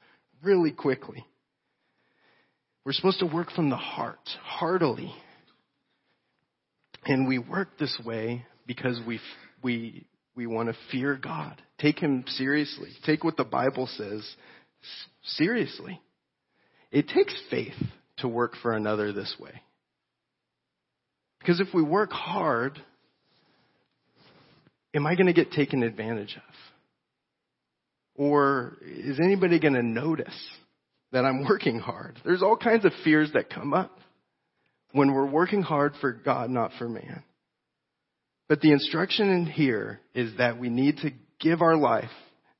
really 0.42 0.72
quickly. 0.72 1.24
We're 2.86 2.92
supposed 2.92 3.18
to 3.18 3.26
work 3.26 3.50
from 3.50 3.68
the 3.68 3.76
heart, 3.76 4.20
heartily. 4.44 5.12
And 7.04 7.26
we 7.26 7.40
work 7.40 7.80
this 7.80 8.00
way 8.06 8.46
because 8.64 9.00
we, 9.04 9.18
we, 9.60 10.06
we 10.36 10.46
want 10.46 10.68
to 10.68 10.76
fear 10.92 11.16
God. 11.16 11.60
Take 11.80 11.98
Him 11.98 12.22
seriously. 12.28 12.90
Take 13.04 13.24
what 13.24 13.36
the 13.36 13.42
Bible 13.42 13.88
says 13.88 14.24
seriously. 15.24 16.00
It 16.92 17.08
takes 17.08 17.34
faith 17.50 17.74
to 18.18 18.28
work 18.28 18.52
for 18.62 18.72
another 18.72 19.12
this 19.12 19.34
way. 19.40 19.62
Because 21.40 21.58
if 21.58 21.74
we 21.74 21.82
work 21.82 22.12
hard, 22.12 22.80
am 24.94 25.08
I 25.08 25.16
going 25.16 25.26
to 25.26 25.32
get 25.32 25.50
taken 25.50 25.82
advantage 25.82 26.36
of? 26.36 26.54
Or 28.14 28.76
is 28.80 29.18
anybody 29.18 29.58
going 29.58 29.74
to 29.74 29.82
notice 29.82 30.38
that 31.12 31.24
I'm 31.24 31.44
working 31.44 31.78
hard? 31.78 32.18
There's 32.24 32.42
all 32.42 32.56
kinds 32.56 32.84
of 32.84 32.92
fears 33.04 33.32
that 33.34 33.50
come 33.50 33.74
up 33.74 33.98
when 34.92 35.12
we're 35.12 35.30
working 35.30 35.62
hard 35.62 35.94
for 36.00 36.12
God, 36.12 36.50
not 36.50 36.72
for 36.78 36.88
man. 36.88 37.22
But 38.48 38.60
the 38.60 38.72
instruction 38.72 39.30
in 39.30 39.46
here 39.46 40.00
is 40.14 40.36
that 40.38 40.58
we 40.58 40.68
need 40.68 40.98
to 40.98 41.10
give 41.40 41.62
our 41.62 41.76
life 41.76 42.10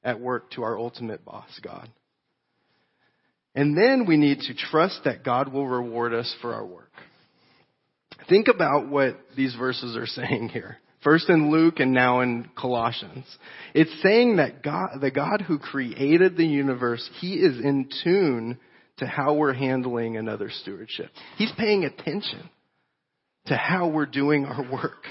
at 0.02 0.20
work 0.20 0.50
to 0.52 0.62
our 0.62 0.78
ultimate 0.78 1.24
boss, 1.24 1.48
God. 1.62 1.88
And 3.54 3.76
then 3.76 4.04
we 4.06 4.16
need 4.16 4.40
to 4.40 4.54
trust 4.54 5.00
that 5.04 5.24
God 5.24 5.52
will 5.52 5.66
reward 5.66 6.12
us 6.12 6.32
for 6.42 6.52
our 6.52 6.64
work. 6.64 6.92
Think 8.28 8.48
about 8.48 8.88
what 8.88 9.18
these 9.36 9.54
verses 9.54 9.96
are 9.96 10.06
saying 10.06 10.50
here. 10.50 10.78
First 11.06 11.28
in 11.28 11.52
Luke 11.52 11.78
and 11.78 11.92
now 11.92 12.22
in 12.22 12.50
Colossians. 12.58 13.26
It's 13.74 14.02
saying 14.02 14.38
that 14.38 14.64
God, 14.64 14.88
the 15.00 15.12
God 15.12 15.40
who 15.40 15.56
created 15.56 16.36
the 16.36 16.44
universe, 16.44 17.08
He 17.20 17.34
is 17.34 17.64
in 17.64 17.88
tune 18.02 18.58
to 18.96 19.06
how 19.06 19.34
we're 19.34 19.52
handling 19.52 20.16
another 20.16 20.50
stewardship. 20.50 21.12
He's 21.38 21.52
paying 21.56 21.84
attention 21.84 22.50
to 23.46 23.56
how 23.56 23.86
we're 23.86 24.06
doing 24.06 24.46
our 24.46 24.68
work. 24.68 25.04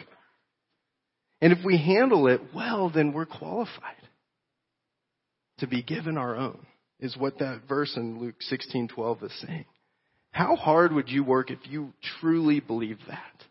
And 1.39 1.53
if 1.53 1.59
we 1.63 1.77
handle 1.77 2.27
it 2.27 2.41
well, 2.53 2.91
then 2.93 3.13
we're 3.13 3.25
qualified 3.25 3.95
to 5.59 5.67
be 5.67 5.81
given 5.81 6.17
our 6.17 6.35
own, 6.35 6.65
is 6.99 7.15
what 7.15 7.39
that 7.39 7.69
verse 7.69 7.95
in 7.95 8.19
Luke 8.19 8.41
16:12 8.51 9.23
is 9.23 9.41
saying. 9.47 9.65
How 10.31 10.57
hard 10.57 10.91
would 10.91 11.07
you 11.07 11.23
work 11.23 11.51
if 11.51 11.59
you 11.63 11.93
truly 12.19 12.59
believed 12.59 13.03
that? 13.07 13.44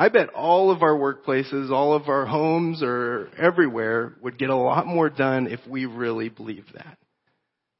I 0.00 0.08
bet 0.10 0.28
all 0.28 0.70
of 0.70 0.82
our 0.82 0.94
workplaces, 0.94 1.72
all 1.72 1.92
of 1.92 2.08
our 2.08 2.24
homes 2.24 2.84
or 2.84 3.30
everywhere 3.36 4.14
would 4.22 4.38
get 4.38 4.48
a 4.48 4.54
lot 4.54 4.86
more 4.86 5.10
done 5.10 5.48
if 5.48 5.58
we 5.68 5.86
really 5.86 6.28
believed 6.28 6.72
that. 6.74 6.96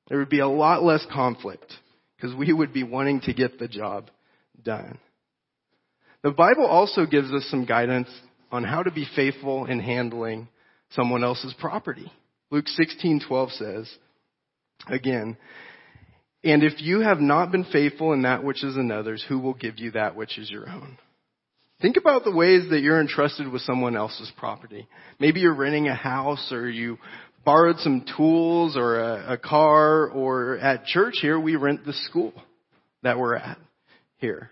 There 0.09 0.19
would 0.19 0.29
be 0.29 0.41
a 0.41 0.49
lot 0.49 0.83
less 0.83 1.07
conflict 1.13 1.73
because 2.17 2.35
we 2.35 2.53
would 2.53 2.73
be 2.73 2.83
wanting 2.83 3.21
to 3.21 3.33
get 3.33 3.61
the 3.61 3.69
job 3.69 4.11
done. 4.61 4.99
The 6.25 6.33
Bible 6.33 6.67
also 6.67 7.07
gives 7.07 7.31
us 7.31 7.47
some 7.53 7.65
guidance 7.65 8.09
on 8.51 8.65
how 8.65 8.83
to 8.83 8.91
be 8.91 9.07
faithful 9.15 9.67
in 9.67 9.79
handling 9.79 10.49
someone 10.91 11.23
else's 11.23 11.55
property. 11.61 12.11
Luke 12.51 12.67
16:12 12.67 13.53
says, 13.53 13.99
again, 14.89 15.37
and 16.43 16.65
if 16.65 16.81
you 16.83 17.01
have 17.01 17.21
not 17.21 17.53
been 17.53 17.65
faithful 17.65 18.13
in 18.13 18.23
that 18.23 18.43
which 18.43 18.65
is 18.65 18.77
another's, 18.77 19.25
who 19.29 19.39
will 19.39 19.55
give 19.55 19.79
you 19.79 19.93
that 19.93 20.17
which 20.17 20.37
is 20.37 20.51
your 20.51 20.69
own? 20.69 20.99
Think 21.81 21.97
about 21.97 22.25
the 22.25 22.35
ways 22.35 22.71
that 22.71 22.81
you're 22.81 23.01
entrusted 23.01 23.49
with 23.49 23.63
someone 23.63 23.97
else's 23.97 24.33
property. 24.37 24.89
Maybe 25.21 25.41
you're 25.41 25.55
renting 25.55 25.87
a 25.87 25.95
house 25.95 26.51
or 26.51 26.69
you 26.69 26.99
borrowed 27.45 27.79
some 27.79 28.05
tools 28.17 28.77
or 28.77 28.99
a, 28.99 29.35
a 29.35 29.39
car 29.39 30.09
or 30.09 30.59
at 30.59 30.87
church 30.87 31.19
here 31.21 31.39
we 31.39 31.55
rent 31.55 31.87
the 31.87 31.93
school 31.93 32.33
that 33.03 33.19
we're 33.19 33.37
at 33.37 33.59
here. 34.17 34.51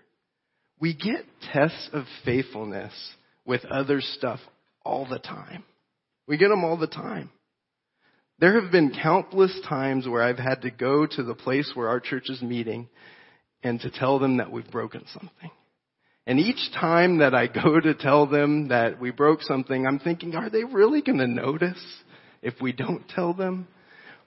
We 0.79 0.93
get 0.93 1.25
tests 1.51 1.89
of 1.91 2.05
faithfulness 2.23 2.93
with 3.45 3.65
other 3.65 3.99
stuff 3.99 4.39
all 4.83 5.05
the 5.05 5.19
time. 5.19 5.63
We 6.27 6.37
get 6.37 6.47
them 6.47 6.63
all 6.63 6.77
the 6.77 6.87
time. 6.87 7.29
There 8.39 8.61
have 8.61 8.71
been 8.71 8.95
countless 9.01 9.59
times 9.67 10.07
where 10.07 10.21
I've 10.23 10.37
had 10.37 10.61
to 10.61 10.71
go 10.71 11.05
to 11.05 11.23
the 11.23 11.35
place 11.35 11.71
where 11.73 11.89
our 11.89 11.99
church 11.99 12.29
is 12.29 12.41
meeting 12.41 12.87
and 13.63 13.81
to 13.81 13.89
tell 13.89 14.19
them 14.19 14.37
that 14.37 14.51
we've 14.51 14.69
broken 14.69 15.03
something. 15.11 15.51
And 16.27 16.41
each 16.41 16.71
time 16.77 17.19
that 17.19 17.33
I 17.33 17.47
go 17.47 17.79
to 17.79 17.93
tell 17.93 18.27
them 18.27 18.67
that 18.67 18.99
we 18.99 19.11
broke 19.11 19.41
something, 19.41 19.87
I'm 19.87 19.97
thinking, 19.97 20.35
are 20.35 20.49
they 20.49 20.65
really 20.65 21.01
going 21.01 21.19
to 21.19 21.27
notice 21.27 21.81
if 22.41 22.55
we 22.61 22.73
don't 22.73 23.07
tell 23.07 23.33
them? 23.33 23.67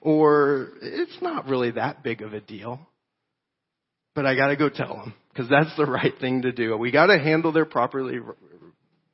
Or 0.01 0.69
it's 0.81 1.21
not 1.21 1.45
really 1.45 1.71
that 1.71 2.03
big 2.03 2.23
of 2.23 2.33
a 2.33 2.41
deal. 2.41 2.79
But 4.15 4.25
I 4.25 4.35
gotta 4.35 4.57
go 4.57 4.67
tell 4.67 4.95
them 4.95 5.13
because 5.29 5.47
that's 5.47 5.77
the 5.77 5.85
right 5.85 6.13
thing 6.19 6.41
to 6.41 6.51
do. 6.51 6.75
We 6.75 6.91
gotta 6.91 7.17
handle 7.17 7.51
their 7.51 7.65
properly, 7.65 8.17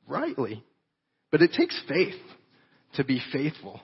rightly. 0.08 0.64
But 1.30 1.42
it 1.42 1.52
takes 1.52 1.80
faith 1.86 2.20
to 2.94 3.04
be 3.04 3.20
faithful 3.32 3.80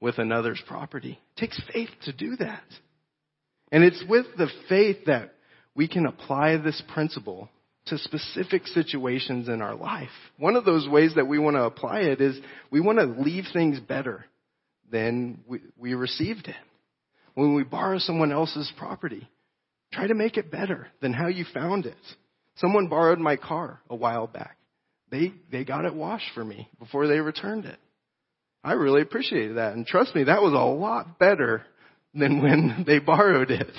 with 0.00 0.18
another's 0.18 0.62
property. 0.66 1.18
It 1.36 1.40
takes 1.40 1.60
faith 1.74 1.90
to 2.04 2.12
do 2.12 2.36
that. 2.36 2.64
And 3.72 3.82
it's 3.84 4.02
with 4.08 4.26
the 4.38 4.48
faith 4.68 4.98
that 5.06 5.34
we 5.74 5.88
can 5.88 6.06
apply 6.06 6.56
this 6.56 6.80
principle 6.94 7.50
to 7.86 7.98
specific 7.98 8.66
situations 8.66 9.48
in 9.48 9.62
our 9.62 9.74
life. 9.74 10.10
One 10.38 10.56
of 10.56 10.64
those 10.64 10.88
ways 10.88 11.14
that 11.16 11.28
we 11.28 11.38
want 11.38 11.56
to 11.56 11.64
apply 11.64 12.00
it 12.00 12.20
is 12.20 12.38
we 12.70 12.80
want 12.80 12.98
to 12.98 13.22
leave 13.22 13.44
things 13.52 13.78
better 13.80 14.24
than 14.90 15.40
we, 15.46 15.60
we 15.76 15.94
received 15.94 16.48
it. 16.48 16.56
When 17.34 17.54
we 17.54 17.64
borrow 17.64 17.98
someone 17.98 18.32
else's 18.32 18.72
property, 18.76 19.28
try 19.92 20.06
to 20.06 20.14
make 20.14 20.36
it 20.36 20.50
better 20.50 20.88
than 21.00 21.12
how 21.12 21.28
you 21.28 21.44
found 21.52 21.86
it. 21.86 21.96
Someone 22.56 22.88
borrowed 22.88 23.18
my 23.18 23.36
car 23.36 23.80
a 23.88 23.94
while 23.94 24.26
back. 24.26 24.56
They, 25.10 25.34
they 25.52 25.64
got 25.64 25.84
it 25.84 25.94
washed 25.94 26.32
for 26.34 26.44
me 26.44 26.68
before 26.78 27.06
they 27.06 27.20
returned 27.20 27.66
it. 27.66 27.78
I 28.64 28.72
really 28.72 29.02
appreciated 29.02 29.58
that. 29.58 29.74
And 29.74 29.86
trust 29.86 30.14
me, 30.14 30.24
that 30.24 30.42
was 30.42 30.52
a 30.52 30.56
lot 30.56 31.18
better 31.18 31.62
than 32.14 32.42
when 32.42 32.84
they 32.86 32.98
borrowed 32.98 33.50
it. 33.50 33.70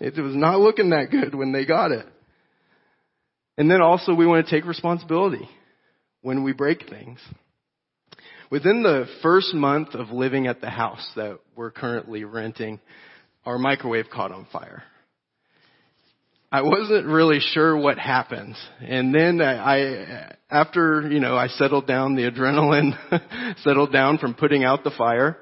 It 0.00 0.20
was 0.20 0.34
not 0.34 0.58
looking 0.58 0.90
that 0.90 1.10
good 1.10 1.34
when 1.34 1.52
they 1.52 1.64
got 1.64 1.92
it. 1.92 2.06
And 3.58 3.70
then 3.70 3.82
also 3.82 4.14
we 4.14 4.26
want 4.26 4.46
to 4.46 4.50
take 4.50 4.64
responsibility 4.64 5.48
when 6.22 6.42
we 6.44 6.52
break 6.52 6.88
things. 6.88 7.18
Within 8.50 8.82
the 8.82 9.06
first 9.22 9.54
month 9.54 9.94
of 9.94 10.10
living 10.10 10.46
at 10.46 10.60
the 10.60 10.70
house 10.70 11.06
that 11.16 11.38
we're 11.56 11.70
currently 11.70 12.24
renting, 12.24 12.80
our 13.44 13.58
microwave 13.58 14.06
caught 14.12 14.32
on 14.32 14.46
fire. 14.52 14.82
I 16.50 16.60
wasn't 16.60 17.06
really 17.06 17.40
sure 17.40 17.74
what 17.74 17.98
happened. 17.98 18.56
And 18.80 19.14
then 19.14 19.40
I, 19.40 20.34
after, 20.50 21.08
you 21.10 21.18
know, 21.18 21.34
I 21.34 21.46
settled 21.48 21.86
down, 21.86 22.14
the 22.14 22.30
adrenaline 22.30 23.56
settled 23.62 23.90
down 23.90 24.18
from 24.18 24.34
putting 24.34 24.62
out 24.62 24.84
the 24.84 24.90
fire, 24.90 25.38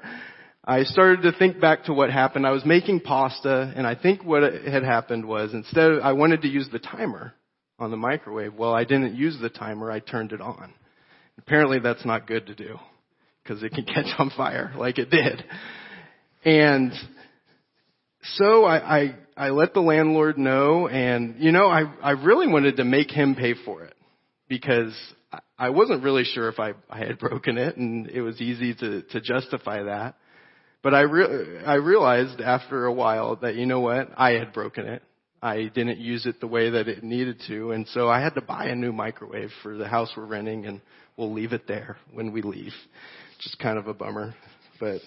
I 0.63 0.83
started 0.83 1.23
to 1.23 1.37
think 1.37 1.59
back 1.59 1.85
to 1.85 1.93
what 1.93 2.11
happened. 2.11 2.47
I 2.47 2.51
was 2.51 2.65
making 2.65 3.01
pasta 3.01 3.73
and 3.75 3.85
I 3.85 3.95
think 3.95 4.23
what 4.23 4.41
had 4.43 4.83
happened 4.83 5.25
was 5.25 5.53
instead 5.53 5.99
I 6.01 6.13
wanted 6.13 6.43
to 6.43 6.47
use 6.47 6.69
the 6.71 6.79
timer 6.79 7.33
on 7.81 7.91
the 7.91 7.97
microwave. 7.97 8.53
Well, 8.53 8.73
I 8.73 8.83
didn't 8.83 9.15
use 9.15 9.37
the 9.41 9.49
timer, 9.49 9.91
I 9.91 9.99
turned 9.99 10.31
it 10.31 10.41
on. 10.41 10.73
Apparently 11.37 11.79
that's 11.79 12.05
not 12.05 12.27
good 12.27 12.47
to 12.47 12.55
do 12.55 12.77
because 13.43 13.63
it 13.63 13.71
can 13.71 13.85
catch 13.93 14.07
on 14.17 14.31
fire 14.35 14.73
like 14.77 14.99
it 14.99 15.09
did. 15.09 15.43
And 16.45 16.93
so 18.35 18.65
I, 18.65 18.97
I, 18.97 19.15
I 19.35 19.49
let 19.49 19.73
the 19.73 19.81
landlord 19.81 20.37
know 20.37 20.87
and, 20.87 21.35
you 21.39 21.51
know, 21.51 21.67
I, 21.67 21.91
I 22.01 22.11
really 22.11 22.47
wanted 22.47 22.77
to 22.77 22.83
make 22.83 23.09
him 23.09 23.35
pay 23.35 23.55
for 23.65 23.83
it 23.83 23.95
because 24.47 24.95
I 25.57 25.69
wasn't 25.69 26.03
really 26.03 26.23
sure 26.23 26.49
if 26.49 26.59
I, 26.59 26.73
I 26.89 26.99
had 26.99 27.17
broken 27.19 27.57
it 27.57 27.77
and 27.77 28.07
it 28.07 28.21
was 28.21 28.39
easy 28.39 28.75
to, 28.75 29.01
to 29.01 29.21
justify 29.21 29.83
that. 29.83 30.15
But 30.83 30.95
I, 30.95 31.01
re- 31.01 31.63
I 31.65 31.75
realized 31.75 32.41
after 32.41 32.85
a 32.85 32.93
while 32.93 33.35
that, 33.37 33.55
you 33.55 33.65
know 33.65 33.81
what, 33.81 34.09
I 34.17 34.31
had 34.31 34.51
broken 34.51 34.87
it. 34.87 35.03
I 35.41 35.71
didn't 35.73 35.97
use 35.97 36.25
it 36.25 36.39
the 36.39 36.47
way 36.47 36.69
that 36.69 36.87
it 36.87 37.03
needed 37.03 37.41
to, 37.47 37.71
and 37.71 37.87
so 37.87 38.09
I 38.09 38.21
had 38.21 38.35
to 38.35 38.41
buy 38.41 38.65
a 38.65 38.75
new 38.75 38.91
microwave 38.91 39.49
for 39.63 39.75
the 39.75 39.87
house 39.87 40.11
we're 40.15 40.25
renting, 40.25 40.65
and 40.65 40.81
we'll 41.17 41.33
leave 41.33 41.53
it 41.53 41.67
there 41.67 41.97
when 42.13 42.31
we 42.31 42.41
leave. 42.41 42.73
Just 43.39 43.57
kind 43.57 43.79
of 43.79 43.87
a 43.87 43.93
bummer, 43.93 44.35
but 44.79 45.01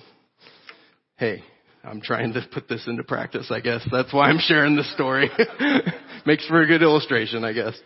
hey, 1.17 1.45
I'm 1.85 2.00
trying 2.00 2.33
to 2.33 2.43
put 2.53 2.69
this 2.69 2.85
into 2.87 3.05
practice, 3.05 3.50
I 3.50 3.61
guess. 3.61 3.87
That's 3.93 4.12
why 4.12 4.29
I'm 4.29 4.41
sharing 4.41 4.75
this 4.75 4.93
story. 4.95 5.31
Makes 6.26 6.49
for 6.49 6.62
a 6.62 6.67
good 6.67 6.83
illustration, 6.83 7.45
I 7.45 7.53
guess. 7.53 7.79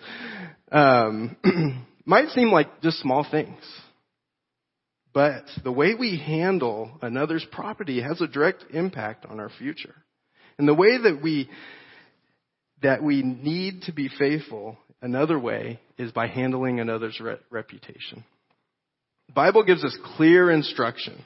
Um, 0.70 1.36
might 2.04 2.28
seem 2.30 2.50
like 2.50 2.80
just 2.80 3.00
small 3.00 3.26
things. 3.28 3.60
But 5.12 5.44
the 5.64 5.72
way 5.72 5.94
we 5.94 6.16
handle 6.16 6.92
another's 7.02 7.44
property 7.50 8.00
has 8.00 8.20
a 8.20 8.28
direct 8.28 8.66
impact 8.70 9.26
on 9.26 9.40
our 9.40 9.50
future. 9.58 9.94
And 10.58 10.68
the 10.68 10.74
way 10.74 10.96
that 10.96 11.20
we, 11.22 11.50
that 12.82 13.02
we 13.02 13.22
need 13.22 13.82
to 13.82 13.92
be 13.92 14.08
faithful, 14.18 14.78
another 15.02 15.38
way, 15.38 15.80
is 15.96 16.12
by 16.12 16.26
handling 16.28 16.80
another's 16.80 17.18
re- 17.20 17.36
reputation. 17.50 18.24
The 19.28 19.34
Bible 19.34 19.64
gives 19.64 19.84
us 19.84 19.96
clear 20.16 20.50
instruction 20.50 21.24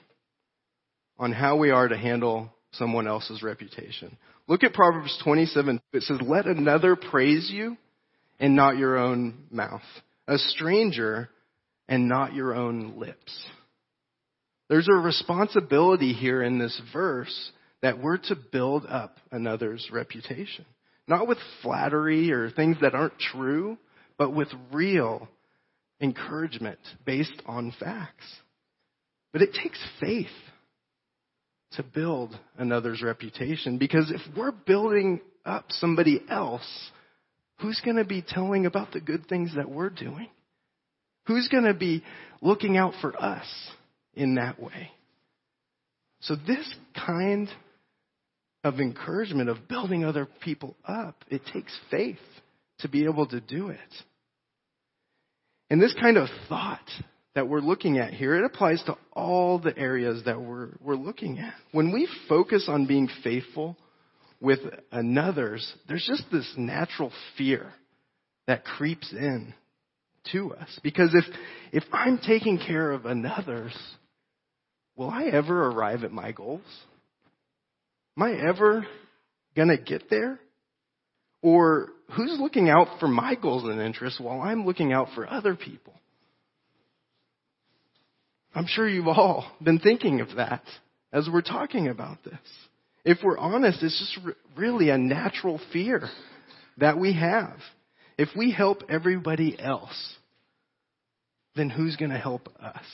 on 1.18 1.32
how 1.32 1.56
we 1.56 1.70
are 1.70 1.88
to 1.88 1.96
handle 1.96 2.50
someone 2.72 3.06
else's 3.06 3.42
reputation. 3.42 4.16
Look 4.48 4.64
at 4.64 4.72
Proverbs 4.72 5.18
27. 5.22 5.80
It 5.92 6.02
says, 6.02 6.18
let 6.22 6.46
another 6.46 6.96
praise 6.96 7.50
you 7.52 7.76
and 8.40 8.56
not 8.56 8.76
your 8.76 8.96
own 8.96 9.46
mouth 9.50 9.82
a 10.28 10.38
stranger 10.38 11.28
and 11.88 12.08
not 12.08 12.34
your 12.34 12.54
own 12.54 12.98
lips. 12.98 13.46
There's 14.68 14.88
a 14.88 14.94
responsibility 14.94 16.12
here 16.12 16.42
in 16.42 16.58
this 16.58 16.80
verse 16.92 17.52
that 17.82 18.00
we're 18.02 18.18
to 18.18 18.36
build 18.36 18.86
up 18.86 19.16
another's 19.30 19.88
reputation. 19.92 20.64
Not 21.08 21.26
with 21.26 21.38
flattery 21.62 22.32
or 22.32 22.50
things 22.50 22.76
that 22.80 22.94
aren't 22.94 23.18
true, 23.18 23.76
but 24.18 24.32
with 24.32 24.48
real 24.72 25.28
encouragement 26.00 26.78
based 27.04 27.42
on 27.46 27.72
facts. 27.78 28.24
But 29.32 29.42
it 29.42 29.54
takes 29.54 29.82
faith 30.00 30.26
to 31.72 31.82
build 31.82 32.38
another's 32.58 33.02
reputation 33.02 33.78
because 33.78 34.10
if 34.10 34.20
we're 34.36 34.52
building 34.52 35.20
up 35.44 35.66
somebody 35.70 36.20
else, 36.28 36.90
Who's 37.62 37.80
going 37.84 37.96
to 37.96 38.04
be 38.04 38.24
telling 38.26 38.66
about 38.66 38.90
the 38.92 39.00
good 39.00 39.28
things 39.28 39.54
that 39.54 39.70
we're 39.70 39.88
doing? 39.88 40.28
Who's 41.26 41.46
going 41.48 41.64
to 41.64 41.74
be 41.74 42.02
looking 42.40 42.76
out 42.76 42.94
for 43.00 43.16
us 43.16 43.46
in 44.14 44.34
that 44.34 44.60
way? 44.60 44.90
So 46.20 46.34
this 46.34 46.74
kind 47.06 47.48
of 48.64 48.80
encouragement 48.80 49.48
of 49.48 49.68
building 49.68 50.04
other 50.04 50.28
people 50.40 50.76
up, 50.86 51.24
it 51.28 51.42
takes 51.52 51.76
faith 51.90 52.18
to 52.78 52.88
be 52.88 53.04
able 53.04 53.26
to 53.26 53.40
do 53.40 53.68
it. 53.68 53.78
And 55.70 55.80
this 55.80 55.94
kind 56.00 56.16
of 56.16 56.28
thought 56.48 56.86
that 57.34 57.48
we're 57.48 57.60
looking 57.60 57.98
at 57.98 58.12
here, 58.12 58.36
it 58.36 58.44
applies 58.44 58.82
to 58.84 58.96
all 59.12 59.58
the 59.58 59.76
areas 59.76 60.22
that 60.26 60.40
we're, 60.40 60.68
we're 60.80 60.96
looking 60.96 61.38
at. 61.38 61.54
When 61.72 61.92
we 61.92 62.08
focus 62.28 62.66
on 62.68 62.86
being 62.86 63.08
faithful 63.24 63.76
with 64.40 64.60
another's, 64.90 65.72
there's 65.88 66.06
just 66.06 66.24
this 66.30 66.52
natural 66.56 67.10
fear 67.38 67.72
that 68.46 68.64
creeps 68.64 69.12
in 69.12 69.54
to 70.32 70.52
us. 70.54 70.78
Because 70.82 71.14
if, 71.14 71.24
if 71.72 71.84
I'm 71.92 72.18
taking 72.18 72.58
care 72.58 72.90
of 72.90 73.06
another's, 73.06 73.76
will 74.94 75.10
I 75.10 75.24
ever 75.24 75.68
arrive 75.68 76.04
at 76.04 76.12
my 76.12 76.32
goals? 76.32 76.60
Am 78.16 78.22
I 78.22 78.32
ever 78.34 78.86
gonna 79.56 79.78
get 79.78 80.10
there? 80.10 80.38
Or 81.40 81.88
who's 82.14 82.38
looking 82.38 82.68
out 82.68 83.00
for 83.00 83.08
my 83.08 83.34
goals 83.34 83.64
and 83.64 83.80
interests 83.80 84.20
while 84.20 84.40
I'm 84.40 84.64
looking 84.64 84.92
out 84.92 85.08
for 85.14 85.28
other 85.28 85.56
people? 85.56 85.94
I'm 88.54 88.66
sure 88.66 88.88
you've 88.88 89.08
all 89.08 89.50
been 89.62 89.78
thinking 89.78 90.20
of 90.20 90.36
that 90.36 90.62
as 91.12 91.28
we're 91.32 91.42
talking 91.42 91.88
about 91.88 92.22
this. 92.22 92.38
If 93.04 93.18
we're 93.24 93.38
honest, 93.38 93.82
it's 93.82 93.98
just 93.98 94.36
really 94.56 94.90
a 94.90 94.98
natural 94.98 95.60
fear 95.72 96.08
that 96.78 96.98
we 96.98 97.14
have. 97.14 97.56
If 98.18 98.28
we 98.36 98.52
help 98.52 98.82
everybody 98.88 99.58
else, 99.58 100.16
then 101.56 101.70
who's 101.70 101.96
going 101.96 102.10
to 102.10 102.18
help 102.18 102.48
us? 102.60 102.84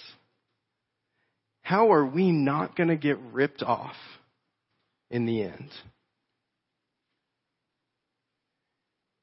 How 1.61 1.93
are 1.93 2.07
we 2.07 2.33
not 2.33 2.77
going 2.77 2.89
to 2.89 2.97
get 2.97 3.19
ripped 3.33 3.63
off 3.63 3.97
in 5.11 5.27
the 5.27 5.43
end? 5.43 5.71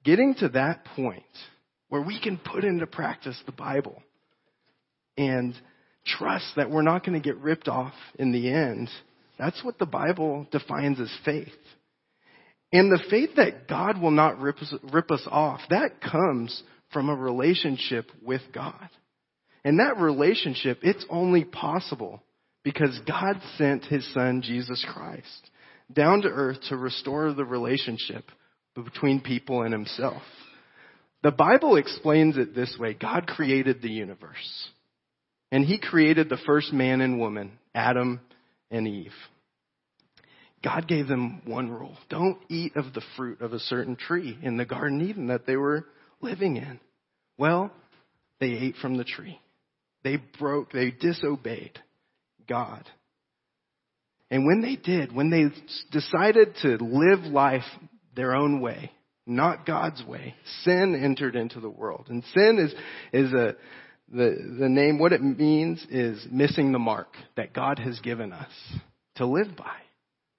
Getting 0.03 0.35
to 0.35 0.49
that 0.49 0.85
point 0.95 1.23
where 1.89 2.01
we 2.01 2.19
can 2.19 2.37
put 2.37 2.63
into 2.63 2.85
practice 2.85 3.39
the 3.45 3.51
Bible 3.51 4.01
and 5.17 5.55
trust 6.05 6.45
that 6.55 6.69
we're 6.69 6.83
not 6.83 7.05
going 7.05 7.19
to 7.19 7.27
get 7.27 7.37
ripped 7.37 7.67
off 7.67 7.93
in 8.19 8.31
the 8.31 8.49
end 8.49 8.89
that's 9.37 9.63
what 9.63 9.77
the 9.77 9.85
Bible 9.85 10.47
defines 10.51 10.99
as 10.99 11.11
faith. 11.25 11.47
And 12.71 12.91
the 12.91 13.03
faith 13.09 13.31
that 13.35 13.67
God 13.67 14.01
will 14.01 14.11
not 14.11 14.39
rip 14.39 14.57
us, 14.59 14.73
rip 14.91 15.11
us 15.11 15.25
off, 15.29 15.61
that 15.69 16.01
comes 16.01 16.63
from 16.91 17.09
a 17.09 17.15
relationship 17.15 18.09
with 18.21 18.41
God. 18.53 18.89
And 19.63 19.79
that 19.79 19.97
relationship, 19.97 20.79
it's 20.83 21.05
only 21.09 21.43
possible 21.43 22.21
because 22.63 22.97
God 23.07 23.41
sent 23.57 23.85
His 23.85 24.11
Son, 24.13 24.41
Jesus 24.41 24.85
Christ, 24.93 25.49
down 25.91 26.21
to 26.21 26.27
earth 26.27 26.57
to 26.69 26.77
restore 26.77 27.33
the 27.33 27.45
relationship 27.45 28.25
between 28.75 29.21
people 29.21 29.61
and 29.61 29.73
Himself. 29.73 30.21
The 31.23 31.31
Bible 31.31 31.77
explains 31.77 32.37
it 32.37 32.53
this 32.53 32.75
way. 32.79 32.93
God 32.93 33.27
created 33.27 33.81
the 33.81 33.89
universe. 33.89 34.69
And 35.51 35.65
He 35.65 35.79
created 35.79 36.29
the 36.29 36.39
first 36.45 36.73
man 36.73 37.01
and 37.01 37.19
woman, 37.19 37.53
Adam 37.73 38.19
and 38.69 38.87
Eve. 38.87 39.13
God 40.63 40.87
gave 40.87 41.07
them 41.07 41.43
one 41.45 41.69
rule. 41.69 41.95
Don't 42.09 42.39
eat 42.49 42.75
of 42.75 42.93
the 42.93 43.03
fruit 43.15 43.41
of 43.41 43.53
a 43.53 43.59
certain 43.59 43.95
tree 43.95 44.37
in 44.41 44.57
the 44.57 44.65
Garden 44.65 45.01
Eden 45.07 45.27
that 45.27 45.45
they 45.45 45.55
were 45.55 45.85
living 46.21 46.57
in. 46.57 46.79
Well, 47.37 47.71
they 48.39 48.47
ate 48.47 48.75
from 48.81 48.97
the 48.97 49.03
tree. 49.03 49.39
They 50.03 50.17
broke, 50.39 50.71
they 50.71 50.91
disobeyed 50.91 51.79
God. 52.47 52.83
And 54.31 54.45
when 54.45 54.61
they 54.61 54.75
did, 54.75 55.13
when 55.13 55.29
they 55.29 55.45
decided 55.91 56.55
to 56.63 56.77
live 56.83 57.19
life 57.31 57.63
their 58.15 58.35
own 58.35 58.59
way, 58.59 58.91
not 59.27 59.65
God's 59.65 60.03
way, 60.03 60.35
sin 60.63 60.99
entered 61.01 61.35
into 61.35 61.59
the 61.59 61.69
world. 61.69 62.07
And 62.09 62.23
sin 62.33 62.59
is, 62.59 62.73
is 63.13 63.33
a, 63.33 63.55
the, 64.11 64.55
the 64.59 64.69
name, 64.69 64.99
what 64.99 65.13
it 65.13 65.21
means 65.21 65.85
is 65.89 66.25
missing 66.31 66.71
the 66.71 66.79
mark 66.79 67.09
that 67.35 67.53
God 67.53 67.79
has 67.79 67.99
given 67.99 68.31
us 68.31 68.51
to 69.15 69.25
live 69.25 69.55
by. 69.57 69.75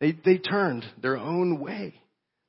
They, 0.00 0.12
they 0.12 0.38
turned 0.38 0.84
their 1.00 1.16
own 1.16 1.60
way. 1.60 1.94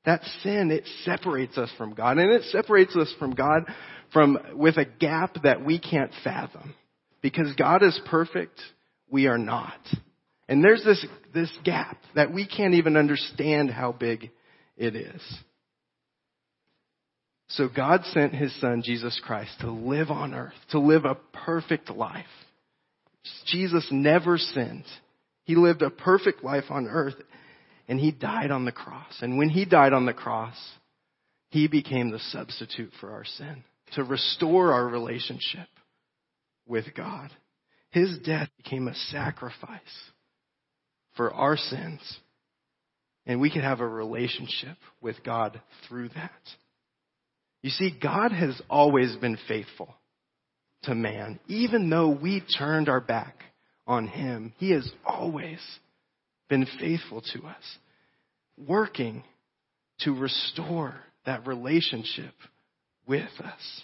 That 0.05 0.21
sin, 0.41 0.71
it 0.71 0.87
separates 1.03 1.57
us 1.57 1.69
from 1.77 1.93
God. 1.93 2.17
And 2.17 2.31
it 2.31 2.43
separates 2.51 2.95
us 2.95 3.13
from 3.19 3.33
God 3.33 3.63
from, 4.13 4.37
with 4.53 4.77
a 4.77 4.85
gap 4.85 5.37
that 5.43 5.65
we 5.65 5.79
can't 5.79 6.11
fathom. 6.23 6.75
Because 7.21 7.53
God 7.55 7.83
is 7.83 7.99
perfect, 8.05 8.59
we 9.09 9.27
are 9.27 9.37
not. 9.37 9.79
And 10.49 10.63
there's 10.63 10.83
this, 10.83 11.05
this 11.33 11.51
gap 11.63 11.97
that 12.15 12.33
we 12.33 12.47
can't 12.47 12.75
even 12.75 12.95
understand 12.95 13.69
how 13.69 13.91
big 13.91 14.31
it 14.77 14.95
is. 14.95 15.21
So 17.49 17.69
God 17.73 18.01
sent 18.05 18.33
His 18.33 18.57
Son, 18.59 18.81
Jesus 18.83 19.19
Christ, 19.25 19.51
to 19.61 19.71
live 19.71 20.09
on 20.09 20.33
earth, 20.33 20.53
to 20.71 20.79
live 20.79 21.05
a 21.05 21.17
perfect 21.45 21.89
life. 21.89 22.25
Jesus 23.45 23.87
never 23.91 24.37
sinned. 24.37 24.85
He 25.43 25.55
lived 25.55 25.81
a 25.81 25.89
perfect 25.89 26.43
life 26.43 26.65
on 26.69 26.87
earth 26.87 27.15
and 27.87 27.99
he 27.99 28.11
died 28.11 28.51
on 28.51 28.65
the 28.65 28.71
cross. 28.71 29.17
And 29.21 29.37
when 29.37 29.49
he 29.49 29.65
died 29.65 29.93
on 29.93 30.05
the 30.05 30.13
cross, 30.13 30.55
he 31.49 31.67
became 31.67 32.11
the 32.11 32.19
substitute 32.19 32.91
for 32.99 33.11
our 33.11 33.23
sin 33.23 33.63
to 33.93 34.03
restore 34.03 34.73
our 34.73 34.85
relationship 34.85 35.67
with 36.67 36.85
God. 36.95 37.31
His 37.91 38.17
death 38.19 38.49
became 38.57 38.87
a 38.89 38.95
sacrifice 38.95 39.79
for 41.17 41.33
our 41.33 41.57
sins. 41.57 41.99
And 43.25 43.41
we 43.41 43.49
can 43.51 43.61
have 43.61 43.81
a 43.81 43.87
relationship 43.87 44.77
with 45.01 45.17
God 45.25 45.59
through 45.87 46.09
that. 46.09 46.31
You 47.61 47.71
see, 47.71 47.91
God 48.01 48.31
has 48.31 48.61
always 48.69 49.15
been 49.17 49.37
faithful 49.47 49.93
to 50.83 50.95
man. 50.95 51.39
Even 51.47 51.89
though 51.89 52.09
we 52.09 52.41
turned 52.57 52.87
our 52.87 53.01
back 53.01 53.35
on 53.85 54.07
him, 54.07 54.53
he 54.57 54.71
has 54.71 54.89
always 55.05 55.59
been 56.49 56.65
faithful 56.79 57.21
to 57.33 57.43
us, 57.45 57.77
working 58.67 59.23
to 60.01 60.13
restore 60.13 60.95
that 61.25 61.45
relationship 61.45 62.33
with 63.05 63.29
us. 63.43 63.81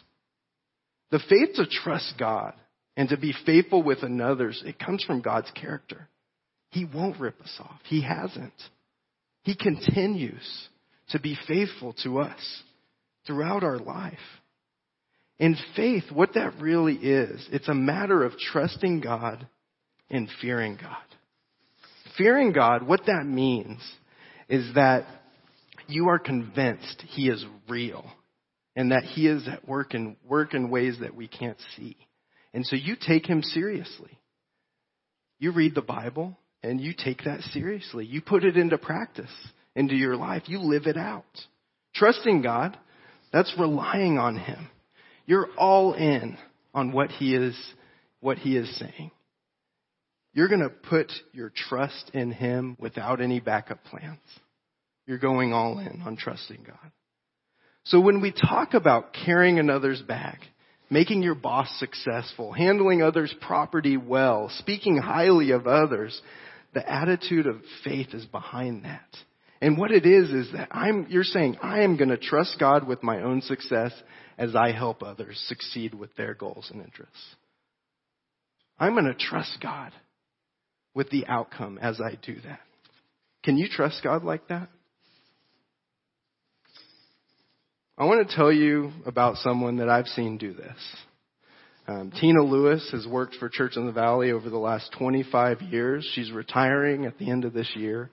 The 1.12 1.20
faith 1.30 1.56
to 1.56 1.66
trust 1.66 2.14
God 2.18 2.54
and 2.96 3.10
to 3.10 3.18
be 3.18 3.34
faithful 3.46 3.84
with 3.84 4.04
another's, 4.04 4.64
it 4.66 4.80
comes 4.80 5.04
from 5.04 5.22
God's 5.22 5.52
character. 5.52 6.08
He 6.74 6.86
won't 6.86 7.20
rip 7.20 7.40
us 7.40 7.56
off. 7.60 7.80
He 7.86 8.02
hasn't. 8.02 8.52
He 9.44 9.56
continues 9.56 10.68
to 11.10 11.20
be 11.20 11.38
faithful 11.48 11.94
to 12.04 12.18
us 12.18 12.64
throughout 13.28 13.64
our 13.64 13.78
life. 13.78 14.18
In 15.38 15.56
faith, 15.76 16.06
what 16.12 16.34
that 16.34 16.60
really 16.60 16.96
is, 16.96 17.48
it's 17.52 17.68
a 17.68 17.76
matter 17.76 18.24
of 18.24 18.34
trusting 18.52 19.02
God 19.02 19.48
and 20.10 20.28
fearing 20.42 20.80
God. 20.82 20.98
Fearing 22.18 22.54
God, 22.54 22.88
what 22.88 23.06
that 23.06 23.26
means 23.26 23.80
is 24.50 24.74
that 24.74 25.06
you 25.88 26.08
are 26.10 26.20
convinced 26.20 27.04
He 27.10 27.30
is 27.30 27.46
real 27.70 28.04
and 28.76 28.92
that 28.92 29.04
He 29.04 29.28
is 29.28 29.48
at 29.48 29.68
work 29.68 29.94
in, 29.94 30.16
work 30.28 30.56
in 30.56 30.72
ways 30.72 30.98
that 31.02 31.16
we 31.16 31.28
can't 31.28 31.60
see. 31.78 31.98
And 32.52 32.66
so 32.66 32.76
you 32.76 32.96
take 33.00 33.28
Him 33.28 33.44
seriously. 33.44 34.18
You 35.38 35.52
read 35.52 35.76
the 35.76 35.82
Bible 35.84 36.36
and 36.64 36.80
you 36.80 36.94
take 36.98 37.24
that 37.26 37.42
seriously. 37.52 38.06
You 38.06 38.22
put 38.22 38.44
it 38.44 38.58
into 38.58 38.78
practice, 38.78 39.32
into 39.76 39.96
your 39.96 40.16
life. 40.16 40.44
You 40.48 40.60
live 40.60 40.88
it 40.88 40.98
out. 40.98 41.26
Trusting 41.94 42.42
God, 42.42 42.78
that's 43.32 43.54
relying 43.60 44.18
on 44.18 44.38
Him. 44.38 44.70
You're 45.26 45.50
all 45.58 45.94
in 45.94 46.38
on 46.74 46.92
what 46.92 47.12
He 47.12 47.36
is, 47.36 47.56
what 48.20 48.38
He 48.38 48.58
is 48.58 48.80
saying. 48.80 49.12
You're 50.34 50.48
going 50.48 50.62
to 50.62 50.70
put 50.70 51.12
your 51.32 51.52
trust 51.56 52.10
in 52.14 52.32
Him 52.32 52.76
without 52.80 53.22
any 53.22 53.40
backup 53.40 53.84
plans. 53.84 54.20
You're 55.06 55.20
going 55.20 55.54
all 55.54 55.80
in 55.80 56.02
on 56.06 56.16
trusting 56.16 56.64
God. 56.66 56.92
So 57.86 58.00
when 58.00 58.22
we 58.22 58.32
talk 58.32 58.74
about 58.74 59.14
carrying 59.26 59.60
another's 59.60 60.02
bag, 60.02 60.38
making 60.90 61.22
your 61.22 61.36
boss 61.36 61.68
successful, 61.80 62.54
handling 62.54 63.02
others' 63.02 63.34
property 63.42 63.98
well, 63.98 64.50
speaking 64.60 64.98
highly 64.98 65.52
of 65.52 65.68
others, 65.68 66.20
the 66.74 66.90
attitude 66.90 67.48
of 67.48 67.62
faith 67.84 68.14
is 68.14 68.26
behind 68.26 68.86
that. 68.86 69.16
And 69.62 69.78
what 69.78 69.92
it 69.92 70.06
is 70.06 70.30
is 70.30 70.52
that 70.54 70.68
I'm, 70.72 71.08
you're 71.10 71.24
saying, 71.24 71.58
I 71.62 71.82
am 71.82 71.96
going 71.96 72.10
to 72.10 72.18
trust 72.18 72.58
God 72.60 72.86
with 72.86 73.02
my 73.02 73.22
own 73.22 73.42
success 73.42 73.94
as 74.38 74.56
I 74.56 74.72
help 74.72 75.02
others 75.02 75.42
succeed 75.48 75.94
with 75.94 76.14
their 76.16 76.34
goals 76.34 76.70
and 76.74 76.84
interests. 76.84 77.36
I'm 78.78 78.94
going 78.94 79.06
to 79.06 79.14
trust 79.14 79.60
God 79.62 79.94
with 80.94 81.10
the 81.10 81.26
outcome 81.28 81.78
as 81.82 82.02
I 82.02 82.18
do 82.22 82.36
that. 82.46 82.60
Can 83.44 83.58
you 83.58 83.68
trust 83.70 84.04
God 84.04 84.24
like 84.24 84.48
that? 84.50 84.70
I 87.98 88.06
want 88.06 88.28
to 88.28 88.36
tell 88.36 88.52
you 88.52 88.92
about 89.06 89.38
someone 89.38 89.78
that 89.78 89.88
I've 89.88 90.08
seen 90.08 90.38
do 90.38 90.54
this. 90.54 90.78
Um, 91.88 92.12
Tina 92.20 92.42
Lewis 92.42 92.88
has 92.94 93.06
worked 93.06 93.36
for 93.36 93.50
Church 93.50 93.76
in 93.76 93.86
the 93.86 93.92
Valley 93.92 94.32
over 94.32 94.50
the 94.50 94.58
last 94.58 94.92
25 94.98 95.62
years. 95.64 96.10
She's 96.14 96.32
retiring 96.32 97.06
at 97.06 97.18
the 97.18 97.30
end 97.30 97.44
of 97.44 97.54
this 97.54 97.70
year. 97.76 98.10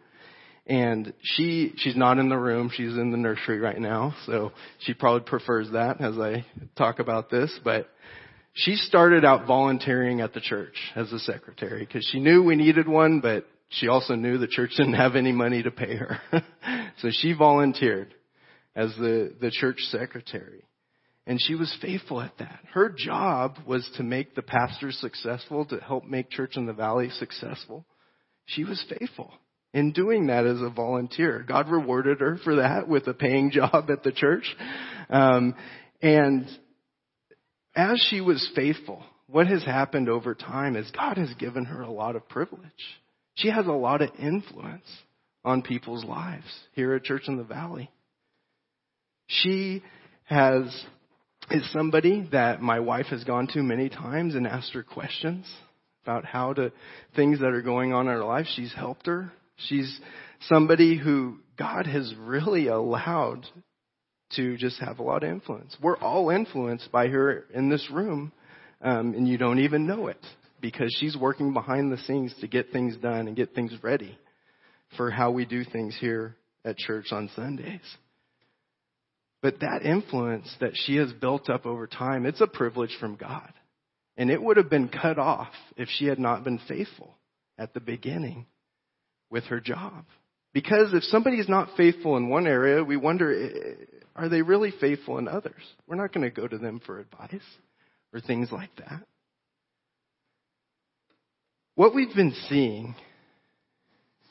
And 0.67 1.13
she, 1.23 1.73
she's 1.77 1.97
not 1.97 2.19
in 2.19 2.29
the 2.29 2.37
room. 2.37 2.71
She's 2.73 2.93
in 2.97 3.11
the 3.11 3.17
nursery 3.17 3.59
right 3.59 3.79
now. 3.79 4.15
So 4.27 4.53
she 4.81 4.95
probably 4.95 5.29
prefers 5.29 5.71
that 5.73 6.01
as 6.01 6.19
I 6.19 6.45
talk 6.77 6.99
about 6.99 7.31
this. 7.31 7.59
But 7.65 7.89
she 8.55 8.75
started 8.75 9.25
out 9.25 9.47
volunteering 9.47 10.21
at 10.21 10.35
the 10.35 10.41
church 10.41 10.75
as 10.97 11.13
a 11.13 11.19
secretary 11.21 11.85
because 11.85 12.09
she 12.11 12.21
knew 12.21 12.43
we 12.43 12.57
needed 12.57 12.89
one, 12.89 13.21
but 13.21 13.47
she 13.69 13.87
also 13.87 14.17
knew 14.17 14.39
the 14.39 14.49
church 14.49 14.71
didn't 14.77 14.95
have 14.95 15.15
any 15.15 15.33
money 15.33 15.63
to 15.63 15.71
pay 15.71 15.97
her. 15.97 16.21
so 16.99 17.09
she 17.11 17.33
volunteered 17.33 18.15
as 18.75 18.95
the, 18.97 19.35
the 19.41 19.51
church 19.51 19.79
secretary. 19.91 20.65
And 21.31 21.41
she 21.41 21.55
was 21.55 21.73
faithful 21.81 22.21
at 22.21 22.37
that. 22.41 22.59
Her 22.73 22.89
job 22.89 23.59
was 23.65 23.89
to 23.99 24.03
make 24.03 24.35
the 24.35 24.43
pastors 24.43 24.99
successful, 25.01 25.65
to 25.67 25.77
help 25.77 26.05
make 26.05 26.29
Church 26.29 26.57
in 26.57 26.67
the 26.67 26.73
Valley 26.73 27.09
successful. 27.09 27.87
She 28.47 28.65
was 28.65 28.85
faithful 28.89 29.33
in 29.73 29.93
doing 29.93 30.27
that 30.27 30.45
as 30.45 30.61
a 30.61 30.71
volunteer. 30.71 31.45
God 31.47 31.69
rewarded 31.69 32.19
her 32.19 32.37
for 32.43 32.57
that 32.57 32.89
with 32.89 33.07
a 33.07 33.15
paying 33.15 33.51
job 33.53 33.89
at 33.93 34.03
the 34.03 34.11
church. 34.11 34.43
Um, 35.09 35.55
and 36.03 36.49
as 37.77 38.05
she 38.11 38.21
was 38.21 38.51
faithful, 38.57 39.05
what 39.29 39.47
has 39.47 39.63
happened 39.63 40.09
over 40.09 40.35
time 40.35 40.75
is 40.75 40.91
God 40.91 41.17
has 41.17 41.33
given 41.35 41.65
her 41.67 41.83
a 41.83 41.93
lot 41.93 42.17
of 42.17 42.29
privilege. 42.29 42.73
She 43.37 43.51
has 43.51 43.69
a 43.69 43.71
lot 43.71 44.03
of 44.03 44.11
influence 44.19 44.89
on 45.45 45.63
people's 45.63 46.05
lives 46.05 46.49
here 46.73 46.93
at 46.95 47.05
Church 47.05 47.29
in 47.29 47.37
the 47.37 47.45
Valley. 47.45 47.89
She 49.29 49.85
has 50.25 50.65
is 51.51 51.71
somebody 51.73 52.29
that 52.33 52.63
my 52.63 52.81
wife 52.81 53.07
has 53.07 53.25
gone 53.25 53.47
to 53.49 53.63
many 53.63 53.89
times 53.89 54.35
and 54.35 54.47
asked 54.47 54.73
her 54.73 54.83
questions 54.83 55.47
about 56.05 56.25
how 56.25 56.53
to 56.53 56.73
things 57.17 57.41
that 57.41 57.53
are 57.53 57.63
going 57.63 57.93
on 57.93 58.07
in 58.07 58.15
her 58.15 58.25
life. 58.25 58.47
She's 58.55 58.73
helped 58.73 59.07
her. 59.07 59.33
She's 59.57 60.01
somebody 60.43 60.97
who 60.97 61.39
God 61.59 61.87
has 61.87 62.15
really 62.19 62.69
allowed 62.69 63.47
to 64.37 64.57
just 64.57 64.81
have 64.81 64.99
a 64.99 65.03
lot 65.03 65.25
of 65.25 65.31
influence. 65.31 65.77
We're 65.83 65.99
all 65.99 66.31
influenced 66.31 66.91
by 66.93 67.09
her 67.09 67.45
in 67.53 67.69
this 67.69 67.87
room, 67.91 68.33
um, 68.81 69.15
and 69.15 69.29
you 69.29 69.37
don't 69.37 69.59
even 69.59 69.87
know 69.87 70.07
it 70.07 70.25
because 70.61 70.95
she's 70.99 71.17
working 71.17 71.53
behind 71.53 71.91
the 71.91 71.99
scenes 71.99 72.35
to 72.41 72.47
get 72.47 72.71
things 72.71 72.97
done 72.97 73.27
and 73.27 73.37
get 73.37 73.55
things 73.55 73.73
ready 73.83 74.17
for 74.97 75.11
how 75.11 75.31
we 75.31 75.45
do 75.45 75.65
things 75.65 75.97
here 76.01 76.37
at 76.65 76.77
church 76.77 77.07
on 77.13 77.31
Sundays. 77.35 77.81
But 79.43 79.61
that 79.61 79.83
influence 79.85 80.55
that 80.61 80.73
she 80.75 80.97
has 80.97 81.13
built 81.13 81.49
up 81.49 81.65
over 81.65 81.87
time, 81.87 82.27
it's 82.27 82.41
a 82.41 82.47
privilege 82.47 82.97
from 83.01 83.17
God. 83.17 83.53
And 84.17 84.31
it 84.31 84.43
would 84.43 84.59
have 84.59 84.69
been 84.69 84.89
cut 84.89 85.19
off 85.19 85.53
if 85.77 85.89
she 85.89 86.07
had 86.07 86.19
not 86.19 86.45
been 86.45 86.61
faithful 86.69 87.17
at 87.59 87.73
the 87.73 87.81
beginning 87.81 88.47
with 89.31 89.45
her 89.45 89.61
job. 89.61 90.05
Because 90.53 90.93
if 90.93 91.05
somebody 91.05 91.39
is 91.39 91.49
not 91.49 91.77
faithful 91.77 92.17
in 92.17 92.29
one 92.29 92.47
area, 92.47 92.83
we 92.83 92.97
wonder, 92.97 93.33
eh, 93.33 93.85
are 94.17 94.29
they 94.29 94.43
really 94.43 94.73
faithful 94.79 95.19
in 95.19 95.29
others? 95.29 95.63
We're 95.87 95.97
not 95.97 96.13
going 96.13 96.29
to 96.29 96.35
go 96.35 96.47
to 96.47 96.59
them 96.59 96.81
for 96.85 96.99
advice 96.99 97.41
or 98.13 98.21
things 98.21 98.51
like 98.51 98.75
that. 98.77 99.03
What 101.77 101.95
we've 101.95 102.15
been 102.15 102.35
seeing 102.49 102.95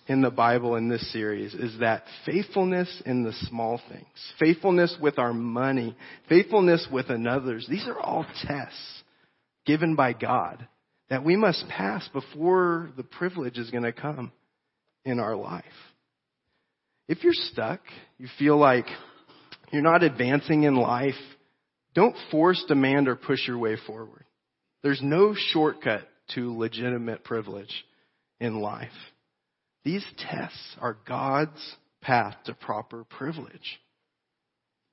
in 0.10 0.22
the 0.22 0.32
Bible 0.32 0.76
in 0.76 0.90
this 0.90 1.14
series 1.14 1.54
is 1.54 1.80
that 1.80 2.04
faithfulness 2.26 3.02
in 3.06 3.24
the 3.24 3.32
small 3.48 3.80
things, 3.90 4.08
faithfulness 4.40 4.98
with 5.00 5.20
our 5.20 5.32
money, 5.32 5.96
faithfulness 6.28 6.88
with 6.92 7.12
another's, 7.12 7.68
these 7.70 7.88
are 7.88 8.00
all 8.00 8.26
tests 8.48 9.04
given 9.68 9.96
by 9.96 10.14
God 10.14 10.68
that 11.12 11.24
we 11.24 11.36
must 11.36 11.64
pass 11.70 12.10
before 12.12 12.90
the 12.98 13.04
privilege 13.04 13.60
is 13.60 13.70
going 13.70 13.84
to 13.84 13.94
come 13.94 14.32
in 15.06 15.20
our 15.20 15.36
life. 15.36 15.64
If 17.08 17.24
you're 17.24 17.34
stuck, 17.34 17.82
you 18.18 18.28
feel 18.40 18.58
like 18.58 18.86
you're 19.72 19.84
not 19.84 20.02
advancing 20.02 20.64
in 20.64 20.76
life, 20.76 21.14
don't 21.94 22.16
force, 22.32 22.64
demand, 22.68 23.08
or 23.08 23.16
push 23.16 23.48
your 23.48 23.60
way 23.60 23.78
forward. 23.86 24.26
There's 24.82 25.02
no 25.04 25.36
shortcut 25.36 26.08
to 26.34 26.58
legitimate 26.58 27.24
privilege 27.24 27.86
in 28.40 28.60
life. 28.60 28.90
These 29.84 30.06
tests 30.18 30.76
are 30.80 30.98
God's 31.08 31.76
path 32.02 32.36
to 32.46 32.54
proper 32.54 33.04
privilege 33.04 33.80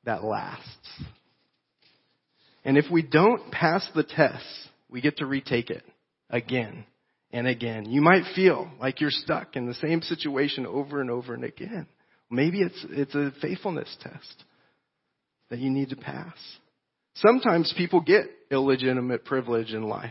that 0.05 0.25
lasts. 0.25 1.03
And 2.65 2.77
if 2.77 2.87
we 2.91 3.03
don't 3.03 3.51
pass 3.51 3.89
the 3.95 4.05
tests, 4.05 4.69
we 4.89 5.01
get 5.01 5.19
to 5.19 5.27
retake 5.27 5.71
it 5.71 5.85
again 6.31 6.85
and 7.33 7.47
again. 7.47 7.91
You 7.91 8.01
might 8.01 8.25
feel 8.35 8.71
like 8.81 9.01
you're 9.01 9.11
stuck 9.11 9.57
in 9.57 9.67
the 9.67 9.75
same 9.75 10.03
situation 10.03 10.67
over 10.67 11.01
and 11.01 11.11
over 11.11 11.35
and 11.35 11.45
again. 11.45 11.87
Maybe 12.31 12.61
it's, 12.61 12.87
it's 12.91 13.15
a 13.15 13.33
faithfulness 13.41 13.95
test 14.01 14.45
that 15.51 15.59
you 15.59 15.71
need 15.71 15.91
to 15.91 15.97
pass. 15.97 16.37
Sometimes 17.15 17.73
people 17.77 18.01
get 18.01 18.27
illegitimate 18.51 19.25
privilege 19.25 19.73
in 19.73 19.85
life, 19.85 20.11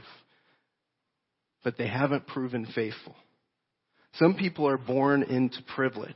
but 1.63 1.77
they 1.77 1.87
haven't 1.87 2.27
proven 2.27 2.65
faithful. 2.73 3.15
Some 4.19 4.35
people 4.35 4.67
are 4.67 4.77
born 4.77 5.23
into 5.23 5.57
privilege. 5.75 6.13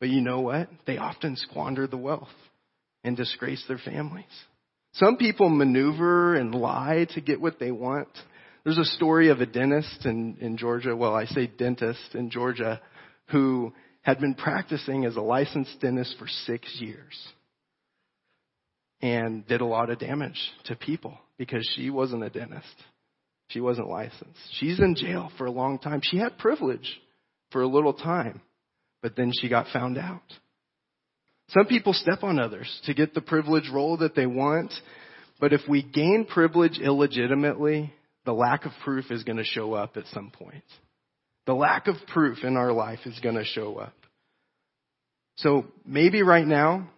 But 0.00 0.10
you 0.10 0.20
know 0.20 0.40
what? 0.40 0.68
They 0.86 0.98
often 0.98 1.36
squander 1.36 1.86
the 1.86 1.96
wealth 1.96 2.28
and 3.02 3.16
disgrace 3.16 3.64
their 3.68 3.78
families. 3.78 4.24
Some 4.94 5.16
people 5.16 5.48
maneuver 5.48 6.34
and 6.34 6.54
lie 6.54 7.06
to 7.14 7.20
get 7.20 7.40
what 7.40 7.58
they 7.58 7.70
want. 7.70 8.08
There's 8.64 8.78
a 8.78 8.84
story 8.84 9.28
of 9.28 9.40
a 9.40 9.46
dentist 9.46 10.06
in, 10.06 10.36
in 10.40 10.56
Georgia, 10.56 10.94
well, 10.96 11.14
I 11.14 11.26
say 11.26 11.46
dentist 11.46 12.14
in 12.14 12.30
Georgia, 12.30 12.80
who 13.30 13.72
had 14.02 14.20
been 14.20 14.34
practicing 14.34 15.04
as 15.04 15.16
a 15.16 15.20
licensed 15.20 15.80
dentist 15.80 16.16
for 16.18 16.28
six 16.28 16.76
years. 16.80 17.14
and 19.04 19.46
did 19.46 19.60
a 19.60 19.66
lot 19.66 19.90
of 19.90 19.98
damage 19.98 20.50
to 20.64 20.74
people 20.74 21.18
because 21.36 21.68
she 21.76 21.90
wasn't 21.90 22.22
a 22.22 22.30
dentist. 22.30 22.74
She 23.54 23.60
wasn't 23.60 23.88
licensed. 23.88 24.40
She's 24.58 24.80
in 24.80 24.96
jail 24.96 25.30
for 25.38 25.46
a 25.46 25.50
long 25.50 25.78
time. 25.78 26.00
She 26.02 26.18
had 26.18 26.38
privilege 26.38 27.00
for 27.52 27.62
a 27.62 27.68
little 27.68 27.94
time, 27.94 28.40
but 29.00 29.14
then 29.14 29.30
she 29.32 29.48
got 29.48 29.68
found 29.72 29.96
out. 29.96 30.24
Some 31.50 31.66
people 31.66 31.92
step 31.92 32.24
on 32.24 32.40
others 32.40 32.68
to 32.86 32.94
get 32.94 33.14
the 33.14 33.20
privilege 33.20 33.70
role 33.72 33.98
that 33.98 34.16
they 34.16 34.26
want, 34.26 34.72
but 35.38 35.52
if 35.52 35.60
we 35.68 35.84
gain 35.84 36.26
privilege 36.28 36.80
illegitimately, 36.80 37.92
the 38.24 38.32
lack 38.32 38.66
of 38.66 38.72
proof 38.82 39.12
is 39.12 39.22
going 39.22 39.38
to 39.38 39.44
show 39.44 39.72
up 39.72 39.96
at 39.96 40.06
some 40.08 40.32
point. 40.32 40.64
The 41.46 41.54
lack 41.54 41.86
of 41.86 41.94
proof 42.12 42.38
in 42.42 42.56
our 42.56 42.72
life 42.72 43.00
is 43.06 43.20
going 43.20 43.36
to 43.36 43.44
show 43.44 43.76
up. 43.76 43.94
So 45.36 45.66
maybe 45.86 46.24
right 46.24 46.46
now 46.46 46.88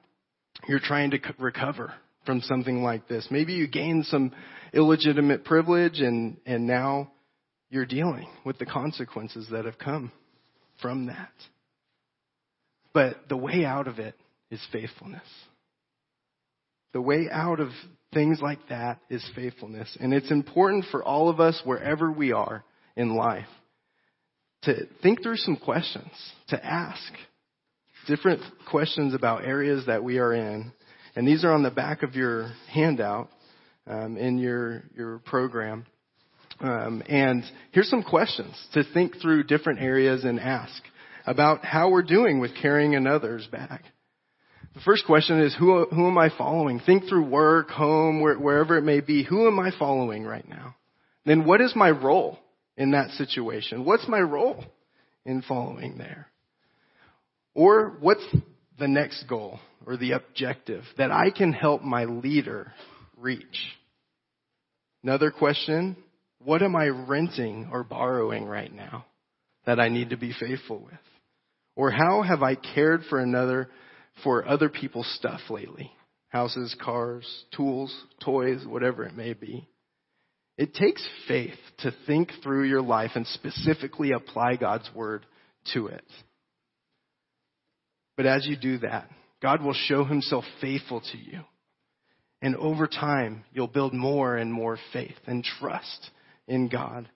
you're 0.66 0.80
trying 0.80 1.10
to 1.10 1.18
recover 1.38 1.92
from 2.24 2.40
something 2.40 2.82
like 2.82 3.08
this. 3.08 3.28
Maybe 3.30 3.52
you 3.52 3.68
gained 3.68 4.06
some 4.06 4.32
illegitimate 4.76 5.44
privilege 5.44 6.00
and, 6.00 6.36
and 6.46 6.66
now 6.66 7.10
you're 7.70 7.86
dealing 7.86 8.28
with 8.44 8.58
the 8.58 8.66
consequences 8.66 9.48
that 9.50 9.64
have 9.64 9.78
come 9.78 10.12
from 10.80 11.06
that. 11.06 11.32
But 12.92 13.28
the 13.28 13.36
way 13.36 13.64
out 13.64 13.88
of 13.88 13.98
it 13.98 14.14
is 14.50 14.60
faithfulness. 14.72 15.26
The 16.92 17.00
way 17.00 17.28
out 17.30 17.60
of 17.60 17.70
things 18.14 18.38
like 18.40 18.60
that 18.68 19.00
is 19.10 19.28
faithfulness. 19.34 19.96
And 20.00 20.14
it's 20.14 20.30
important 20.30 20.84
for 20.90 21.02
all 21.02 21.28
of 21.28 21.40
us, 21.40 21.60
wherever 21.64 22.10
we 22.10 22.32
are 22.32 22.64
in 22.96 23.16
life, 23.16 23.48
to 24.62 24.74
think 25.02 25.22
through 25.22 25.36
some 25.36 25.56
questions, 25.56 26.10
to 26.48 26.64
ask 26.64 27.12
different 28.06 28.40
questions 28.70 29.14
about 29.14 29.44
areas 29.44 29.84
that 29.86 30.02
we 30.02 30.18
are 30.18 30.32
in. 30.32 30.72
And 31.14 31.26
these 31.26 31.44
are 31.44 31.52
on 31.52 31.62
the 31.62 31.70
back 31.70 32.02
of 32.02 32.14
your 32.14 32.52
handout 32.72 33.28
um, 33.86 34.16
in 34.16 34.38
your, 34.38 34.84
your 34.96 35.18
program. 35.18 35.86
Um, 36.60 37.02
and 37.08 37.44
here's 37.72 37.90
some 37.90 38.02
questions 38.02 38.54
to 38.72 38.82
think 38.94 39.20
through 39.20 39.44
different 39.44 39.80
areas 39.80 40.24
and 40.24 40.40
ask 40.40 40.82
about 41.26 41.64
how 41.64 41.90
we're 41.90 42.02
doing 42.02 42.40
with 42.40 42.52
carrying 42.60 42.94
another's 42.94 43.46
bag. 43.46 43.80
The 44.74 44.80
first 44.82 45.06
question 45.06 45.40
is, 45.40 45.56
who, 45.58 45.86
who 45.86 46.06
am 46.06 46.18
I 46.18 46.30
following? 46.36 46.80
Think 46.80 47.08
through 47.08 47.24
work, 47.28 47.70
home, 47.70 48.20
where, 48.20 48.38
wherever 48.38 48.76
it 48.76 48.82
may 48.82 49.00
be. 49.00 49.24
Who 49.24 49.46
am 49.46 49.58
I 49.58 49.70
following 49.78 50.24
right 50.24 50.48
now? 50.48 50.76
Then 51.24 51.44
what 51.44 51.60
is 51.60 51.74
my 51.74 51.90
role 51.90 52.38
in 52.76 52.92
that 52.92 53.10
situation? 53.12 53.84
What's 53.84 54.06
my 54.06 54.20
role 54.20 54.64
in 55.24 55.42
following 55.42 55.98
there? 55.98 56.28
Or 57.54 57.96
what's 58.00 58.24
the 58.78 58.86
next 58.86 59.24
goal 59.24 59.60
or 59.86 59.96
the 59.96 60.12
objective 60.12 60.84
that 60.98 61.10
I 61.10 61.30
can 61.30 61.52
help 61.52 61.82
my 61.82 62.04
leader 62.04 62.72
reach? 63.16 63.72
Another 65.02 65.30
question, 65.30 65.96
what 66.44 66.62
am 66.62 66.76
I 66.76 66.86
renting 66.86 67.68
or 67.72 67.84
borrowing 67.84 68.44
right 68.44 68.72
now 68.72 69.06
that 69.64 69.80
I 69.80 69.88
need 69.88 70.10
to 70.10 70.16
be 70.16 70.32
faithful 70.38 70.78
with? 70.78 70.94
Or 71.76 71.90
how 71.90 72.22
have 72.22 72.42
I 72.42 72.54
cared 72.54 73.02
for 73.08 73.20
another 73.20 73.68
for 74.22 74.46
other 74.46 74.68
people's 74.68 75.12
stuff 75.18 75.40
lately. 75.50 75.92
Houses, 76.28 76.74
cars, 76.82 77.26
tools, 77.56 77.94
toys, 78.24 78.64
whatever 78.66 79.04
it 79.04 79.16
may 79.16 79.32
be. 79.32 79.68
It 80.58 80.74
takes 80.74 81.06
faith 81.28 81.58
to 81.78 81.92
think 82.06 82.30
through 82.42 82.64
your 82.64 82.82
life 82.82 83.12
and 83.14 83.26
specifically 83.26 84.12
apply 84.12 84.56
God's 84.56 84.88
word 84.94 85.26
to 85.74 85.88
it. 85.88 86.04
But 88.16 88.26
as 88.26 88.46
you 88.46 88.56
do 88.56 88.78
that, 88.78 89.10
God 89.42 89.62
will 89.62 89.74
show 89.74 90.04
himself 90.04 90.44
faithful 90.60 91.02
to 91.12 91.18
you. 91.18 91.40
And 92.42 92.54
over 92.56 92.86
time, 92.86 93.44
you'll 93.52 93.66
build 93.66 93.94
more 93.94 94.36
and 94.36 94.52
more 94.52 94.78
faith 94.92 95.16
and 95.26 95.42
trust 95.42 96.10
in 96.46 96.68
God. 96.68 97.08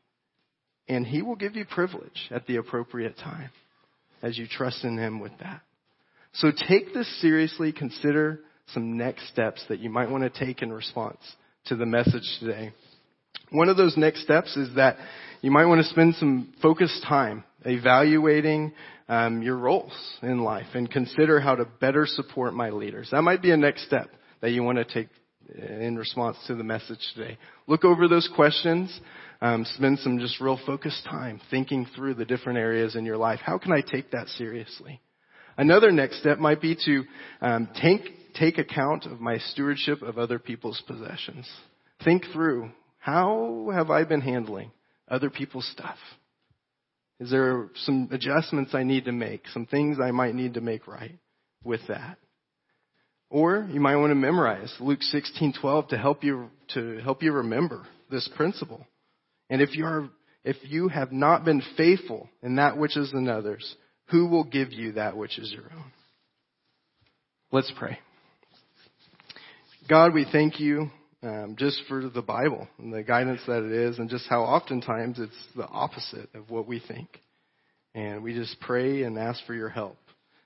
And 0.88 1.06
he 1.06 1.22
will 1.22 1.36
give 1.36 1.56
you 1.56 1.64
privilege 1.64 2.28
at 2.30 2.46
the 2.46 2.56
appropriate 2.56 3.16
time 3.18 3.50
as 4.22 4.38
you 4.38 4.46
trust 4.46 4.84
in 4.84 4.98
him 4.98 5.20
with 5.20 5.32
that. 5.40 5.60
So 6.34 6.50
take 6.68 6.94
this 6.94 7.20
seriously. 7.20 7.72
Consider 7.72 8.40
some 8.72 8.96
next 8.96 9.28
steps 9.28 9.64
that 9.68 9.80
you 9.80 9.90
might 9.90 10.10
want 10.10 10.22
to 10.22 10.44
take 10.44 10.62
in 10.62 10.72
response 10.72 11.20
to 11.66 11.76
the 11.76 11.86
message 11.86 12.38
today. 12.40 12.72
One 13.50 13.68
of 13.68 13.76
those 13.76 13.96
next 13.96 14.22
steps 14.22 14.56
is 14.56 14.74
that 14.76 14.96
you 15.42 15.50
might 15.50 15.66
want 15.66 15.82
to 15.82 15.88
spend 15.88 16.14
some 16.16 16.52
focused 16.62 17.02
time 17.08 17.44
evaluating 17.64 18.72
um, 19.08 19.42
your 19.42 19.56
roles 19.56 19.92
in 20.22 20.42
life 20.44 20.68
and 20.74 20.90
consider 20.90 21.40
how 21.40 21.56
to 21.56 21.64
better 21.80 22.06
support 22.06 22.54
my 22.54 22.70
leaders. 22.70 23.08
That 23.10 23.22
might 23.22 23.42
be 23.42 23.50
a 23.50 23.56
next 23.56 23.86
step 23.86 24.08
that 24.40 24.50
you 24.50 24.62
want 24.62 24.78
to 24.78 24.84
take 24.84 25.08
in 25.56 25.96
response 25.96 26.36
to 26.46 26.54
the 26.54 26.64
message 26.64 27.00
today. 27.14 27.38
Look 27.66 27.84
over 27.84 28.08
those 28.08 28.28
questions. 28.34 29.00
Um, 29.40 29.64
spend 29.76 29.98
some 30.00 30.18
just 30.18 30.40
real 30.40 30.60
focused 30.66 31.04
time 31.04 31.40
thinking 31.50 31.86
through 31.96 32.14
the 32.14 32.24
different 32.24 32.58
areas 32.58 32.94
in 32.94 33.04
your 33.04 33.16
life. 33.16 33.40
How 33.42 33.58
can 33.58 33.72
I 33.72 33.80
take 33.80 34.10
that 34.10 34.28
seriously? 34.28 35.00
Another 35.56 35.90
next 35.90 36.20
step 36.20 36.38
might 36.38 36.60
be 36.60 36.76
to 36.84 37.04
um, 37.40 37.68
take, 37.80 38.34
take 38.34 38.58
account 38.58 39.06
of 39.06 39.20
my 39.20 39.38
stewardship 39.38 40.02
of 40.02 40.18
other 40.18 40.38
people's 40.38 40.82
possessions. 40.86 41.50
Think 42.04 42.24
through 42.32 42.70
how 42.98 43.70
have 43.72 43.90
I 43.90 44.04
been 44.04 44.20
handling 44.20 44.70
other 45.08 45.30
people's 45.30 45.68
stuff? 45.72 45.96
Is 47.18 47.30
there 47.30 47.68
some 47.74 48.08
adjustments 48.12 48.74
I 48.74 48.82
need 48.82 49.06
to 49.06 49.12
make? 49.12 49.46
Some 49.48 49.66
things 49.66 49.98
I 50.02 50.10
might 50.10 50.34
need 50.34 50.54
to 50.54 50.60
make 50.60 50.86
right 50.86 51.18
with 51.64 51.80
that? 51.88 52.18
Or 53.30 53.66
you 53.70 53.80
might 53.80 53.96
want 53.96 54.10
to 54.10 54.16
memorize 54.16 54.74
Luke 54.80 55.00
16:12 55.02 55.88
to 55.88 55.98
help 55.98 56.24
you 56.24 56.50
to 56.74 56.98
help 56.98 57.22
you 57.22 57.32
remember 57.32 57.86
this 58.10 58.28
principle. 58.36 58.84
And 59.48 59.62
if 59.62 59.76
you 59.76 59.86
are 59.86 60.10
if 60.44 60.56
you 60.64 60.88
have 60.88 61.12
not 61.12 61.44
been 61.44 61.62
faithful 61.76 62.28
in 62.42 62.56
that 62.56 62.76
which 62.76 62.96
is 62.96 63.12
another's, 63.12 63.76
who 64.06 64.26
will 64.26 64.44
give 64.44 64.72
you 64.72 64.92
that 64.92 65.16
which 65.16 65.38
is 65.38 65.52
your 65.52 65.64
own? 65.64 65.92
Let's 67.52 67.72
pray. 67.78 67.98
God, 69.88 70.14
we 70.14 70.24
thank 70.30 70.58
you 70.58 70.90
um, 71.22 71.56
just 71.58 71.82
for 71.88 72.08
the 72.08 72.22
Bible 72.22 72.68
and 72.78 72.92
the 72.92 73.02
guidance 73.02 73.40
that 73.46 73.64
it 73.64 73.72
is, 73.72 73.98
and 73.98 74.08
just 74.08 74.26
how 74.28 74.42
oftentimes 74.42 75.18
it's 75.18 75.46
the 75.54 75.66
opposite 75.66 76.28
of 76.34 76.50
what 76.50 76.66
we 76.66 76.80
think. 76.80 77.20
And 77.94 78.22
we 78.22 78.34
just 78.34 78.58
pray 78.60 79.02
and 79.02 79.18
ask 79.18 79.44
for 79.46 79.54
your 79.54 79.68
help. 79.68 79.98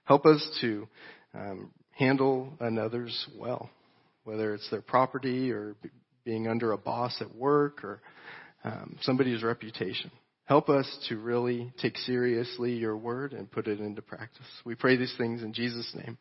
Help 0.05 0.27
us 0.27 0.47
to 0.61 0.88
um, 1.35 1.70
handle 1.96 2.52
another's 2.61 3.26
well, 3.38 3.70
whether 4.24 4.54
it's 4.54 4.68
their 4.70 4.83
property 4.83 5.50
or 5.50 5.76
being 6.24 6.48
under 6.48 6.72
a 6.72 6.78
boss 6.78 7.16
at 7.20 7.35
work 7.35 7.85
or 7.85 8.00
um, 8.64 8.96
somebody's 9.02 9.42
reputation. 9.42 10.11
Help 10.46 10.68
us 10.68 10.87
to 11.09 11.16
really 11.16 11.72
take 11.80 11.96
seriously 11.98 12.72
your 12.72 12.96
word 12.96 13.33
and 13.33 13.50
put 13.50 13.66
it 13.66 13.80
into 13.80 14.02
practice. 14.02 14.46
We 14.64 14.74
pray 14.74 14.96
these 14.96 15.14
things 15.16 15.42
in 15.42 15.52
Jesus' 15.52 15.90
name. 15.94 16.18